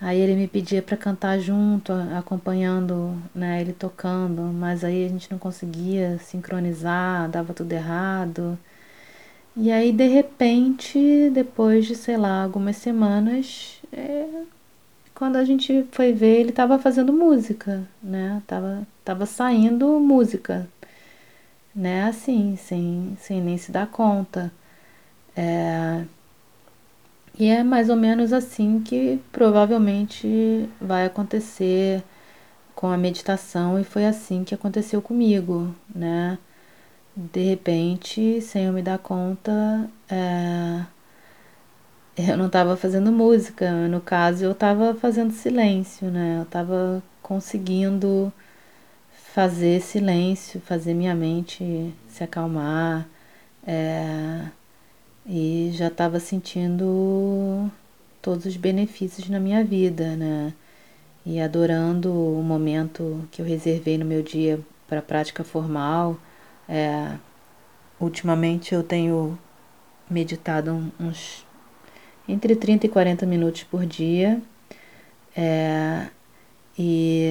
Aí 0.00 0.20
ele 0.20 0.34
me 0.34 0.46
pedia 0.46 0.82
para 0.82 0.96
cantar 0.98 1.38
junto, 1.38 1.90
acompanhando, 1.92 3.16
né, 3.34 3.60
ele 3.62 3.72
tocando, 3.72 4.42
mas 4.42 4.84
aí 4.84 5.06
a 5.06 5.08
gente 5.08 5.30
não 5.30 5.38
conseguia 5.38 6.18
sincronizar, 6.18 7.28
dava 7.30 7.54
tudo 7.54 7.72
errado. 7.72 8.58
E 9.56 9.70
aí 9.72 9.92
de 9.92 10.06
repente, 10.08 11.30
depois 11.32 11.86
de, 11.86 11.94
sei 11.94 12.16
lá, 12.16 12.42
algumas 12.42 12.76
semanas, 12.76 13.80
é, 13.92 14.26
quando 15.24 15.36
a 15.36 15.44
gente 15.44 15.86
foi 15.90 16.12
ver, 16.12 16.40
ele 16.40 16.50
estava 16.50 16.78
fazendo 16.78 17.10
música, 17.10 17.88
né? 18.02 18.42
Tava, 18.46 18.86
tava 19.02 19.24
saindo 19.24 19.98
música, 19.98 20.68
né? 21.74 22.04
Assim, 22.04 22.56
sem, 22.56 23.16
sem 23.18 23.40
nem 23.40 23.56
se 23.56 23.72
dar 23.72 23.86
conta. 23.86 24.52
É, 25.36 26.04
e 27.38 27.46
é 27.48 27.62
mais 27.64 27.88
ou 27.88 27.96
menos 27.96 28.32
assim 28.32 28.80
que 28.80 29.18
provavelmente 29.32 30.68
vai 30.80 31.06
acontecer 31.06 32.02
com 32.74 32.88
a 32.88 32.96
meditação, 32.98 33.80
e 33.80 33.84
foi 33.84 34.06
assim 34.06 34.44
que 34.44 34.54
aconteceu 34.54 35.02
comigo, 35.02 35.74
né? 35.94 36.38
De 37.16 37.42
repente, 37.42 38.40
sem 38.42 38.66
eu 38.66 38.72
me 38.72 38.82
dar 38.82 38.98
conta, 38.98 39.90
é... 40.10 40.84
eu 42.16 42.36
não 42.36 42.46
estava 42.46 42.76
fazendo 42.76 43.10
música, 43.12 43.70
no 43.88 44.00
caso, 44.00 44.44
eu 44.44 44.52
estava 44.52 44.94
fazendo 44.94 45.32
silêncio, 45.32 46.10
né? 46.10 46.38
Eu 46.38 46.44
estava 46.44 47.02
conseguindo 47.22 48.32
fazer 49.32 49.80
silêncio, 49.80 50.60
fazer 50.60 50.94
minha 50.94 51.14
mente 51.14 51.92
se 52.08 52.24
acalmar. 52.24 53.06
É 53.66 54.48
e 55.26 55.70
já 55.72 55.88
estava 55.88 56.20
sentindo 56.20 57.70
todos 58.20 58.44
os 58.46 58.56
benefícios 58.56 59.28
na 59.28 59.40
minha 59.40 59.64
vida, 59.64 60.16
né? 60.16 60.52
E 61.24 61.40
adorando 61.40 62.12
o 62.12 62.42
momento 62.42 63.26
que 63.30 63.40
eu 63.40 63.46
reservei 63.46 63.96
no 63.96 64.04
meu 64.04 64.22
dia 64.22 64.60
para 64.86 65.00
prática 65.00 65.42
formal. 65.42 66.18
É, 66.68 67.16
ultimamente 67.98 68.74
eu 68.74 68.82
tenho 68.82 69.38
meditado 70.10 70.92
uns 71.00 71.46
entre 72.28 72.56
30 72.56 72.86
e 72.86 72.88
40 72.88 73.26
minutos 73.26 73.62
por 73.64 73.84
dia. 73.86 74.40
É, 75.36 76.08
e 76.78 77.30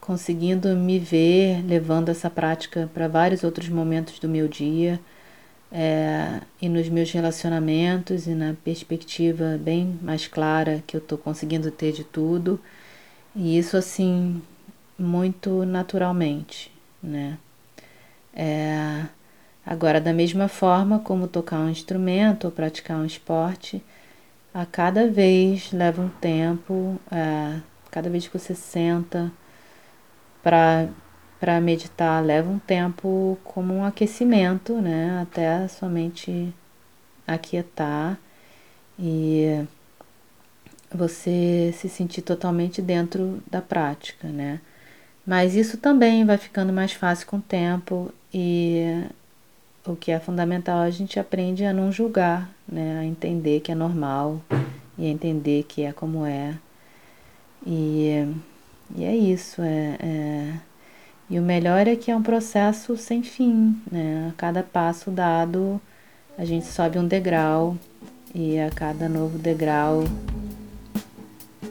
conseguindo 0.00 0.74
me 0.76 0.98
ver 0.98 1.64
levando 1.64 2.08
essa 2.08 2.28
prática 2.28 2.90
para 2.92 3.06
vários 3.06 3.44
outros 3.44 3.68
momentos 3.68 4.18
do 4.18 4.28
meu 4.28 4.48
dia 4.48 5.00
é, 5.70 6.40
e 6.60 6.68
nos 6.68 6.88
meus 6.88 7.10
relacionamentos 7.12 8.26
e 8.26 8.34
na 8.34 8.54
perspectiva 8.64 9.58
bem 9.60 9.98
mais 10.02 10.26
clara 10.26 10.82
que 10.86 10.96
eu 10.96 10.98
estou 10.98 11.16
conseguindo 11.16 11.70
ter 11.70 11.92
de 11.92 12.02
tudo 12.02 12.60
e 13.34 13.56
isso 13.56 13.76
assim 13.76 14.42
muito 14.98 15.64
naturalmente, 15.64 16.70
né? 17.02 17.38
É, 18.34 19.06
agora 19.64 20.00
da 20.00 20.12
mesma 20.12 20.48
forma 20.48 20.98
como 20.98 21.28
tocar 21.28 21.60
um 21.60 21.70
instrumento 21.70 22.44
ou 22.44 22.50
praticar 22.50 22.98
um 22.98 23.06
esporte, 23.06 23.82
a 24.54 24.66
cada 24.66 25.10
vez 25.10 25.72
leva 25.72 26.02
um 26.02 26.08
tempo 26.08 26.98
é, 27.10 27.60
Cada 27.92 28.08
vez 28.08 28.26
que 28.26 28.38
você 28.38 28.54
senta 28.54 29.30
para 30.42 31.60
meditar, 31.60 32.24
leva 32.24 32.48
um 32.50 32.58
tempo 32.58 33.38
como 33.44 33.74
um 33.74 33.84
aquecimento, 33.84 34.80
né, 34.80 35.20
até 35.20 35.56
a 35.56 35.68
sua 35.68 35.90
mente 35.90 36.54
aquietar 37.26 38.18
e 38.98 39.62
você 40.90 41.70
se 41.76 41.86
sentir 41.88 42.22
totalmente 42.22 42.80
dentro 42.80 43.42
da 43.50 43.60
prática, 43.60 44.28
né? 44.28 44.58
Mas 45.26 45.54
isso 45.54 45.76
também 45.76 46.24
vai 46.24 46.38
ficando 46.38 46.72
mais 46.72 46.92
fácil 46.92 47.26
com 47.26 47.36
o 47.36 47.42
tempo 47.42 48.10
e 48.32 49.04
o 49.86 49.96
que 49.96 50.10
é 50.10 50.20
fundamental 50.20 50.78
a 50.78 50.90
gente 50.90 51.18
aprende 51.18 51.64
a 51.64 51.72
não 51.72 51.90
julgar, 51.90 52.50
né? 52.68 53.00
A 53.00 53.04
entender 53.04 53.60
que 53.60 53.72
é 53.72 53.74
normal 53.74 54.40
e 54.96 55.06
a 55.06 55.08
entender 55.08 55.64
que 55.64 55.82
é 55.82 55.92
como 55.92 56.24
é 56.24 56.54
e, 57.66 58.26
e 58.94 59.04
é 59.04 59.14
isso. 59.16 59.62
É, 59.62 59.96
é, 60.00 60.54
e 61.30 61.38
o 61.38 61.42
melhor 61.42 61.86
é 61.86 61.96
que 61.96 62.10
é 62.10 62.16
um 62.16 62.22
processo 62.22 62.96
sem 62.96 63.22
fim, 63.22 63.80
né? 63.90 64.28
A 64.30 64.32
cada 64.36 64.62
passo 64.62 65.10
dado, 65.10 65.80
a 66.36 66.44
gente 66.44 66.66
sobe 66.66 66.98
um 66.98 67.06
degrau 67.06 67.76
e 68.34 68.58
a 68.58 68.70
cada 68.70 69.08
novo 69.08 69.38
degrau 69.38 70.04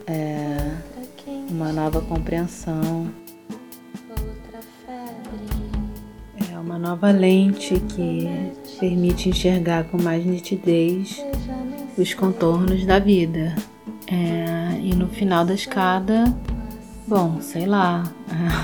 é 0.07 0.57
uma 1.49 1.71
nova 1.71 2.01
compreensão. 2.01 3.20
Nova 6.81 7.11
lente 7.11 7.79
que 7.79 8.27
permite 8.79 9.29
enxergar 9.29 9.83
com 9.85 10.01
mais 10.01 10.25
nitidez 10.25 11.23
os 11.95 12.13
contornos 12.15 12.83
da 12.85 12.97
vida. 12.97 13.55
É, 14.07 14.79
e 14.81 14.95
no 14.95 15.07
final 15.07 15.45
da 15.45 15.53
escada, 15.53 16.35
bom, 17.07 17.39
sei 17.39 17.67
lá, 17.67 18.11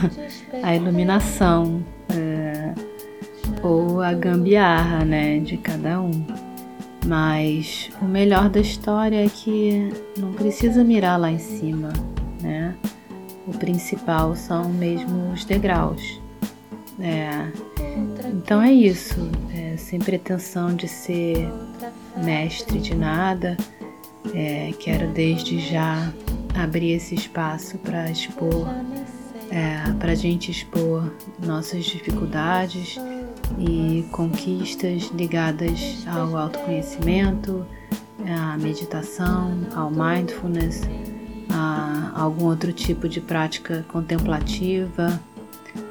a 0.63 0.75
iluminação 0.75 1.83
é, 2.09 2.73
ou 3.61 4.01
a 4.01 4.13
gambiarra, 4.13 5.05
né, 5.05 5.39
de 5.39 5.55
cada 5.57 6.01
um. 6.01 6.25
Mas 7.05 7.89
o 8.01 8.05
melhor 8.05 8.49
da 8.49 8.59
história 8.59 9.23
é 9.23 9.29
que 9.29 9.93
não 10.17 10.33
precisa 10.33 10.83
mirar 10.83 11.17
lá 11.19 11.31
em 11.31 11.37
cima, 11.37 11.93
né? 12.41 12.75
O 13.47 13.51
principal 13.51 14.35
são 14.35 14.67
mesmo 14.67 15.31
os 15.31 15.45
degraus. 15.45 16.19
É, 16.99 17.49
então 18.33 18.61
é 18.61 18.71
isso, 18.71 19.29
é, 19.53 19.75
sem 19.77 19.99
pretensão 19.99 20.75
de 20.75 20.87
ser 20.87 21.49
mestre 22.23 22.79
de 22.79 22.95
nada 22.95 23.57
é, 24.33 24.73
quero 24.79 25.07
desde 25.09 25.59
já 25.59 26.11
abrir 26.55 26.91
esse 26.91 27.15
espaço 27.15 27.77
para 27.77 28.09
expor, 28.09 28.67
é, 29.49 29.91
para 29.99 30.11
a 30.11 30.15
gente 30.15 30.51
expor 30.51 31.11
nossas 31.43 31.85
dificuldades 31.85 32.99
e 33.57 34.05
conquistas 34.11 35.03
ligadas 35.15 36.05
ao 36.07 36.35
autoconhecimento, 36.35 37.65
à 38.25 38.57
meditação, 38.57 39.57
ao 39.75 39.89
mindfulness, 39.91 40.81
a 41.49 42.11
algum 42.21 42.45
outro 42.45 42.73
tipo 42.73 43.07
de 43.07 43.21
prática 43.21 43.85
contemplativa 43.87 45.19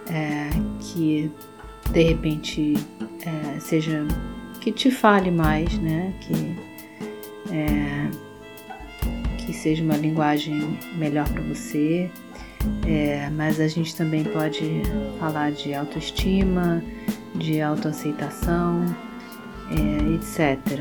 é, 0.09 0.51
que 0.81 1.31
de 1.93 2.03
repente 2.03 2.75
é, 3.25 3.61
seja 3.61 4.05
que 4.61 4.73
te 4.73 4.91
fale 4.91 5.31
mais, 5.31 5.79
né? 5.79 6.13
Que 6.21 6.57
é, 7.53 8.11
que 9.39 9.53
seja 9.53 9.83
uma 9.83 9.97
linguagem 9.97 10.79
melhor 10.97 11.29
para 11.29 11.43
você. 11.43 12.11
É, 12.85 13.31
mas 13.31 13.61
a 13.61 13.69
gente 13.69 13.95
também 13.95 14.25
pode 14.25 14.83
falar 15.21 15.53
de 15.53 15.73
autoestima, 15.73 16.83
de 17.35 17.61
autoaceitação, 17.61 18.85
é, 19.71 20.15
etc. 20.15 20.81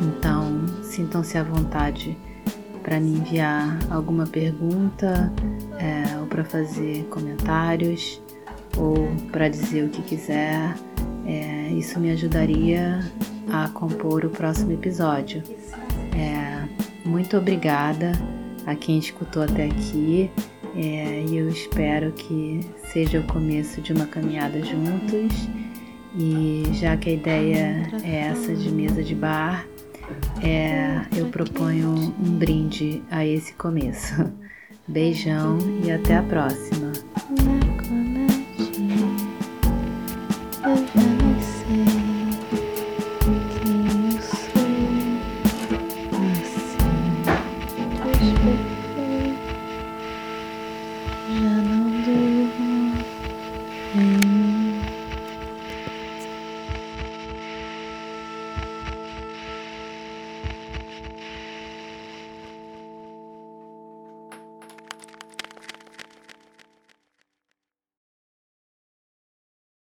Então, 0.00 0.64
sintam-se 0.82 1.36
à 1.36 1.42
vontade 1.42 2.16
para 2.82 2.98
me 2.98 3.18
enviar 3.18 3.78
alguma 3.90 4.26
pergunta, 4.26 5.30
é, 5.78 6.18
ou 6.18 6.26
para 6.26 6.42
fazer 6.44 7.04
comentários, 7.10 8.22
ou 8.78 9.08
para 9.30 9.48
dizer 9.48 9.84
o 9.84 9.88
que 9.88 10.02
quiser. 10.02 10.74
É, 11.26 11.70
isso 11.72 12.00
me 12.00 12.10
ajudaria 12.10 13.00
a 13.52 13.68
compor 13.68 14.24
o 14.24 14.30
próximo 14.30 14.72
episódio. 14.72 15.42
É, 16.16 16.68
muito 17.04 17.36
obrigada 17.36 18.12
a 18.66 18.74
quem 18.74 18.98
escutou 18.98 19.42
até 19.42 19.66
aqui 19.66 20.30
é, 20.76 21.24
e 21.28 21.36
eu 21.36 21.48
espero 21.48 22.12
que 22.12 22.60
seja 22.92 23.20
o 23.20 23.24
começo 23.24 23.80
de 23.80 23.92
uma 23.92 24.06
caminhada 24.06 24.62
juntos. 24.64 25.48
E 26.16 26.62
já 26.72 26.96
que 26.96 27.10
a 27.10 27.12
ideia 27.12 27.90
é 28.02 28.28
essa 28.28 28.54
de 28.54 28.70
mesa 28.70 29.02
de 29.02 29.14
bar, 29.14 29.66
é, 30.42 31.02
eu 31.16 31.26
proponho 31.26 31.90
um 31.90 32.38
brinde 32.38 33.02
a 33.10 33.26
esse 33.26 33.52
começo. 33.54 34.14
Beijão 34.86 35.58
e 35.84 35.90
até 35.90 36.16
a 36.16 36.22
próxima. 36.22 36.92